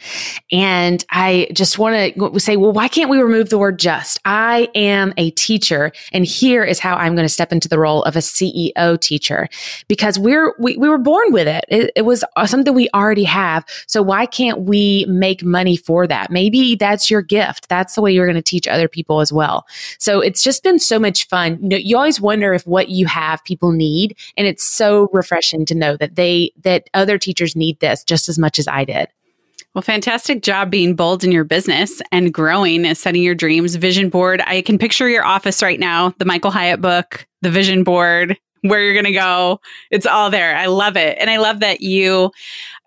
And 0.51 1.05
I 1.11 1.49
just 1.53 1.77
want 1.77 2.15
to 2.15 2.39
say, 2.39 2.57
well, 2.57 2.71
why 2.71 2.87
can't 2.87 3.09
we 3.09 3.21
remove 3.21 3.49
the 3.49 3.57
word 3.57 3.77
just? 3.77 4.19
I 4.25 4.69
am 4.73 5.13
a 5.17 5.31
teacher. 5.31 5.91
And 6.11 6.25
here 6.25 6.63
is 6.63 6.79
how 6.79 6.95
I'm 6.95 7.15
going 7.15 7.25
to 7.25 7.29
step 7.33 7.51
into 7.51 7.67
the 7.67 7.77
role 7.77 8.03
of 8.03 8.15
a 8.15 8.19
CEO 8.19 8.99
teacher 8.99 9.49
because 9.87 10.17
we're, 10.17 10.55
we, 10.57 10.77
we 10.77 10.87
were 10.87 10.97
born 10.97 11.31
with 11.31 11.47
it. 11.47 11.65
it. 11.67 11.91
It 11.95 12.01
was 12.03 12.23
something 12.45 12.73
we 12.73 12.89
already 12.93 13.23
have. 13.25 13.65
So 13.87 14.01
why 14.01 14.25
can't 14.25 14.61
we 14.61 15.05
make 15.07 15.43
money 15.43 15.77
for 15.77 16.07
that? 16.07 16.31
Maybe 16.31 16.75
that's 16.75 17.11
your 17.11 17.21
gift. 17.21 17.69
That's 17.69 17.95
the 17.95 18.01
way 18.01 18.11
you're 18.11 18.25
going 18.25 18.35
to 18.35 18.41
teach 18.41 18.67
other 18.67 18.87
people 18.87 19.19
as 19.19 19.31
well. 19.31 19.67
So 19.99 20.21
it's 20.21 20.41
just 20.41 20.63
been 20.63 20.79
so 20.79 20.97
much 20.97 21.27
fun. 21.27 21.59
You 21.61 21.69
know, 21.69 21.77
you 21.77 21.97
always 21.97 22.19
wonder 22.19 22.53
if 22.53 22.65
what 22.65 22.89
you 22.89 23.05
have 23.05 23.43
people 23.43 23.71
need. 23.71 24.17
And 24.37 24.47
it's 24.47 24.63
so 24.63 25.09
refreshing 25.13 25.65
to 25.65 25.75
know 25.75 25.89
know 25.89 25.97
that 25.99 26.15
they 26.15 26.51
that 26.63 26.89
other 26.93 27.17
teachers 27.17 27.55
need 27.55 27.79
this 27.79 28.03
just 28.03 28.29
as 28.29 28.39
much 28.39 28.59
as 28.59 28.67
I 28.67 28.85
did. 28.85 29.09
Well, 29.75 29.81
fantastic 29.83 30.41
job 30.41 30.71
being 30.71 30.95
bold 30.95 31.23
in 31.23 31.31
your 31.31 31.43
business 31.43 32.01
and 32.11 32.33
growing 32.33 32.85
and 32.85 32.97
setting 32.97 33.21
your 33.21 33.35
dreams. 33.35 33.75
Vision 33.75 34.09
board. 34.09 34.41
I 34.47 34.61
can 34.61 34.79
picture 34.79 35.07
your 35.07 35.23
office 35.23 35.61
right 35.61 35.79
now, 35.79 36.13
the 36.17 36.25
Michael 36.25 36.49
Hyatt 36.49 36.81
book, 36.81 37.27
the 37.43 37.51
vision 37.51 37.83
board, 37.83 38.35
where 38.61 38.81
you're 38.81 38.93
going 38.93 39.05
to 39.05 39.11
go. 39.11 39.61
It's 39.91 40.05
all 40.05 40.29
there. 40.29 40.55
I 40.55 40.65
love 40.65 40.97
it. 40.97 41.17
And 41.19 41.29
I 41.29 41.37
love 41.37 41.59
that 41.59 41.81
you 41.81 42.31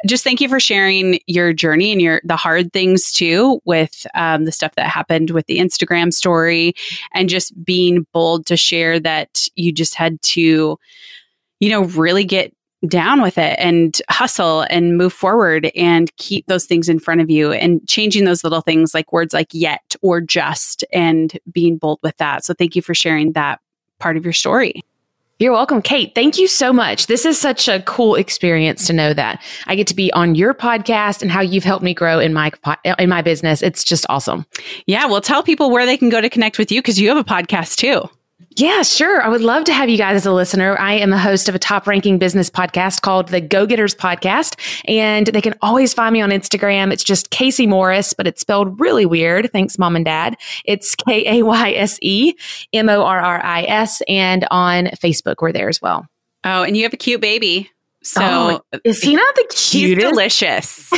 just 0.07 0.25
thank 0.25 0.41
you 0.41 0.49
for 0.49 0.59
sharing 0.59 1.21
your 1.27 1.53
journey 1.53 1.93
and 1.93 2.01
your 2.01 2.21
the 2.25 2.37
hard 2.37 2.73
things 2.73 3.13
too 3.13 3.61
with 3.65 4.07
um, 4.15 4.45
the 4.45 4.53
stuff 4.53 4.75
that 4.75 4.87
happened 4.87 5.31
with 5.31 5.47
the 5.47 5.59
Instagram 5.59 6.13
story 6.13 6.75
and 7.15 7.29
just 7.29 7.53
being 7.65 8.07
bold 8.13 8.47
to 8.47 8.57
share 8.57 8.99
that 8.99 9.47
you 9.55 9.73
just 9.73 9.95
had 9.95 10.21
to 10.23 10.79
you 11.61 11.71
know 11.71 11.85
really 11.85 12.25
get 12.25 12.53
down 12.87 13.23
with 13.23 13.39
it 13.39 13.57
and 13.59 14.01
hustle 14.11 14.63
and 14.71 14.97
move 14.97 15.13
forward 15.13 15.71
and 15.77 16.15
keep 16.17 16.47
those 16.47 16.65
things 16.65 16.89
in 16.89 16.99
front 16.99 17.21
of 17.21 17.31
you 17.31 17.53
and 17.53 17.87
changing 17.89 18.25
those 18.25 18.43
little 18.43 18.61
things 18.61 18.95
like 18.95 19.13
words 19.13 19.33
like 19.33 19.49
yet 19.53 19.95
or 20.03 20.21
just 20.21 20.85
and 20.93 21.39
being 21.53 21.77
bold 21.77 22.01
with 22.03 22.17
that. 22.17 22.45
So 22.45 22.55
thank 22.55 22.75
you 22.75 22.83
for 22.83 22.95
sharing 22.95 23.33
that 23.33 23.61
part 23.99 24.17
of 24.17 24.25
your 24.25 24.33
story. 24.33 24.83
You're 25.39 25.53
welcome, 25.53 25.83
Kate. 25.83 26.15
Thank 26.15 26.39
you 26.39 26.47
so 26.47 26.73
much. 26.73 27.09
This 27.09 27.27
is 27.27 27.37
such 27.37 27.67
a 27.67 27.83
cool 27.83 28.15
experience 28.15 28.87
to 28.87 28.93
know 28.93 29.13
that 29.13 29.43
I 29.67 29.75
get 29.75 29.89
to 29.89 29.95
be 29.95 30.13
on 30.13 30.37
your 30.37 30.55
podcast 30.55 31.21
and 31.21 31.33
how 31.33 31.41
you've 31.41 31.65
helped 31.65 31.83
me 31.83 31.95
grow 31.95 32.21
in 32.21 32.33
my 32.33 32.53
in 32.99 33.09
my 33.09 33.23
business. 33.23 33.61
It's 33.61 33.83
just 33.83 34.07
awesome. 34.09 34.47
Yeah, 34.87 35.07
well, 35.07 35.21
tell 35.21 35.43
people 35.43 35.71
where 35.73 35.85
they 35.85 35.97
can 35.97 36.11
go 36.11 36.21
to 36.21 36.31
connect 36.31 36.59
with 36.59 36.71
you 36.71 36.81
because 36.81 37.01
you 37.01 37.09
have 37.09 37.19
a 37.19 37.25
podcast 37.25 37.77
too. 37.77 38.09
Yeah, 38.57 38.83
sure. 38.83 39.23
I 39.23 39.29
would 39.29 39.41
love 39.41 39.65
to 39.65 39.73
have 39.73 39.89
you 39.89 39.97
guys 39.97 40.17
as 40.17 40.27
a 40.27 40.33
listener. 40.33 40.79
I 40.79 40.95
am 40.95 41.13
a 41.13 41.19
host 41.19 41.49
of 41.49 41.55
a 41.55 41.59
top 41.59 41.87
ranking 41.87 42.19
business 42.19 42.51
podcast 42.51 43.01
called 43.01 43.29
the 43.29 43.41
Go 43.41 43.67
Getters 43.67 43.95
Podcast, 43.95 44.59
and 44.87 45.27
they 45.27 45.41
can 45.41 45.55
always 45.63 45.95
find 45.95 46.13
me 46.13 46.21
on 46.21 46.31
Instagram. 46.31 46.93
It's 46.93 47.05
just 47.05 47.31
Kayse 47.31 47.67
Morris, 47.67 48.13
but 48.13 48.27
it's 48.27 48.41
spelled 48.41 48.79
really 48.81 49.07
weird. 49.07 49.51
Thanks, 49.53 49.79
mom 49.79 49.97
and 49.97 50.05
dad. 50.05 50.37
It's 50.65 50.95
K 50.95 51.39
A 51.41 51.45
Y 51.45 51.73
S 51.73 51.99
E 52.03 52.35
M 52.73 52.89
O 52.89 53.03
R 53.03 53.21
R 53.21 53.43
I 53.43 53.63
S, 53.63 54.03
and 54.07 54.47
on 54.51 54.87
Facebook, 54.87 55.37
we're 55.41 55.53
there 55.53 55.69
as 55.69 55.81
well. 55.81 56.07
Oh, 56.45 56.63
and 56.63 56.77
you 56.77 56.83
have 56.83 56.93
a 56.93 56.99
cute 56.99 57.21
baby. 57.21 57.71
So 58.03 58.21
oh, 58.73 58.79
is 58.85 59.01
he 59.01 59.15
not 59.15 59.35
the 59.37 59.47
cutest? 59.51 59.73
He's 59.73 59.97
delicious. 59.97 60.91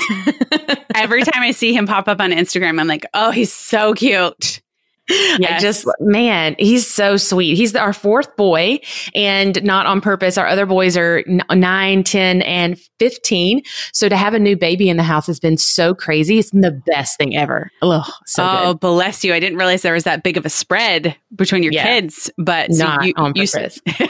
Every 0.95 1.23
time 1.23 1.43
I 1.43 1.51
see 1.51 1.75
him 1.75 1.87
pop 1.87 2.09
up 2.09 2.21
on 2.21 2.31
Instagram, 2.31 2.81
I'm 2.81 2.89
like, 2.89 3.05
oh, 3.13 3.31
he's 3.31 3.53
so 3.53 3.93
cute. 3.93 4.63
Yes. 5.09 5.51
I 5.51 5.59
just, 5.59 5.87
man, 6.01 6.57
he's 6.59 6.89
so 6.89 7.17
sweet. 7.17 7.57
He's 7.57 7.75
our 7.75 7.93
fourth 7.93 8.35
boy 8.37 8.79
and 9.15 9.63
not 9.63 9.87
on 9.87 10.01
purpose. 10.01 10.39
Our 10.39 10.47
other 10.47 10.65
boys 10.65 10.97
are 10.97 11.23
n- 11.29 11.43
9, 11.53 12.05
10, 12.05 12.43
and 12.43 12.79
15. 12.99 13.63
So 13.93 14.09
to 14.09 14.17
have 14.17 14.35
a 14.35 14.39
new 14.39 14.57
baby 14.57 14.89
in 14.89 14.97
the 14.97 15.03
house 15.03 15.27
has 15.27 15.39
been 15.41 15.59
so 15.59 15.95
crazy. 15.95 16.39
It's 16.39 16.51
the 16.51 16.81
best 16.87 17.19
thing 17.19 17.37
ever. 17.37 17.71
Oh, 17.83 18.09
so 18.27 18.45
oh 18.49 18.73
good. 18.73 18.81
bless 18.81 19.25
you. 19.25 19.35
I 19.35 19.41
didn't 19.41 19.59
realize 19.59 19.83
there 19.83 19.93
was 19.93 20.05
that 20.05 20.23
big 20.23 20.37
of 20.37 20.47
a 20.47 20.51
spread 20.51 21.17
between 21.35 21.63
your 21.63 21.73
yeah. 21.73 21.85
kids, 21.85 22.31
but 22.39 22.71
not 22.71 23.01
so 23.01 23.07
you, 23.07 23.13
on 23.17 23.33
purpose. 23.33 23.81
You, 23.99 24.07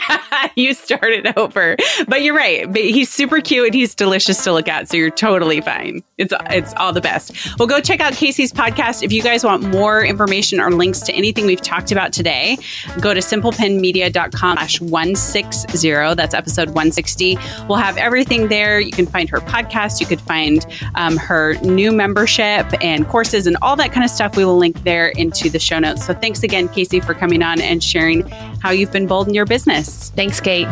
you 0.69 0.75
started 0.75 1.33
over, 1.37 1.77
but 2.09 2.23
you're 2.23 2.37
right. 2.37 2.67
But 2.67 2.83
he's 2.83 3.11
super 3.11 3.41
cute 3.41 3.67
and 3.67 3.75
he's 3.75 3.95
delicious 3.95 4.43
to 4.45 4.53
look 4.53 4.69
at. 4.69 4.89
So 4.89 4.97
you're 4.97 5.11
totally 5.11 5.61
fine. 5.61 6.03
It's, 6.19 6.33
it's 6.51 6.75
all 6.75 6.93
the 6.93 7.01
best. 7.01 7.33
Well, 7.59 7.69
go 7.69 7.81
check 7.81 8.01
out 8.01 8.13
Kayse's 8.13 8.53
podcast. 8.53 9.03
If 9.03 9.13
you 9.13 9.23
guys 9.23 9.45
want 9.45 9.63
more 9.63 10.05
information 10.05 10.61
or 10.61 10.71
links 10.71 11.01
to 11.03 11.13
anything 11.13 11.47
we've 11.47 11.61
talked 11.61 11.93
about 11.93 12.13
today, 12.13 12.59
go 13.01 13.15
to 13.15 13.21
simplepinmedia.com 13.21 14.59
slash 14.59 14.81
160. 14.81 16.15
That's 16.15 16.35
episode 16.35 16.69
160. 16.69 17.37
We'll 17.69 17.79
have 17.79 17.97
everything 17.97 18.49
there. 18.49 18.81
You 18.81 18.93
can 18.93 19.07
find 19.07 19.29
her 19.29 19.41
podcast. 19.41 20.01
You 20.01 20.07
could 20.07 20.21
find 20.21 20.65
um, 20.95 21.17
her 21.17 21.55
new 21.63 21.93
membership 21.93 22.67
and 22.83 23.07
courses 23.09 23.47
and 23.47 23.57
all 23.63 23.77
that 23.77 23.93
kind 23.93 24.05
of 24.05 24.11
stuff. 24.11 24.37
We 24.37 24.45
will 24.45 24.57
link 24.57 24.83
there 24.85 25.09
into 25.09 25.51
the 25.51 25.59
show 25.59 25.79
notes. 25.79 26.07
So 26.07 26.15
thanks 26.15 26.43
again, 26.43 26.69
Kayse, 26.69 27.05
for 27.15 27.21
coming 27.21 27.43
on 27.43 27.61
and 27.61 27.83
sharing 27.83 28.29
how 28.61 28.71
you've 28.71 28.93
been 28.93 29.07
bold 29.07 29.29
in 29.29 29.35
your 29.35 29.47
business. 29.47 30.11
Thanks, 30.11 30.41
Kate. 30.41 30.69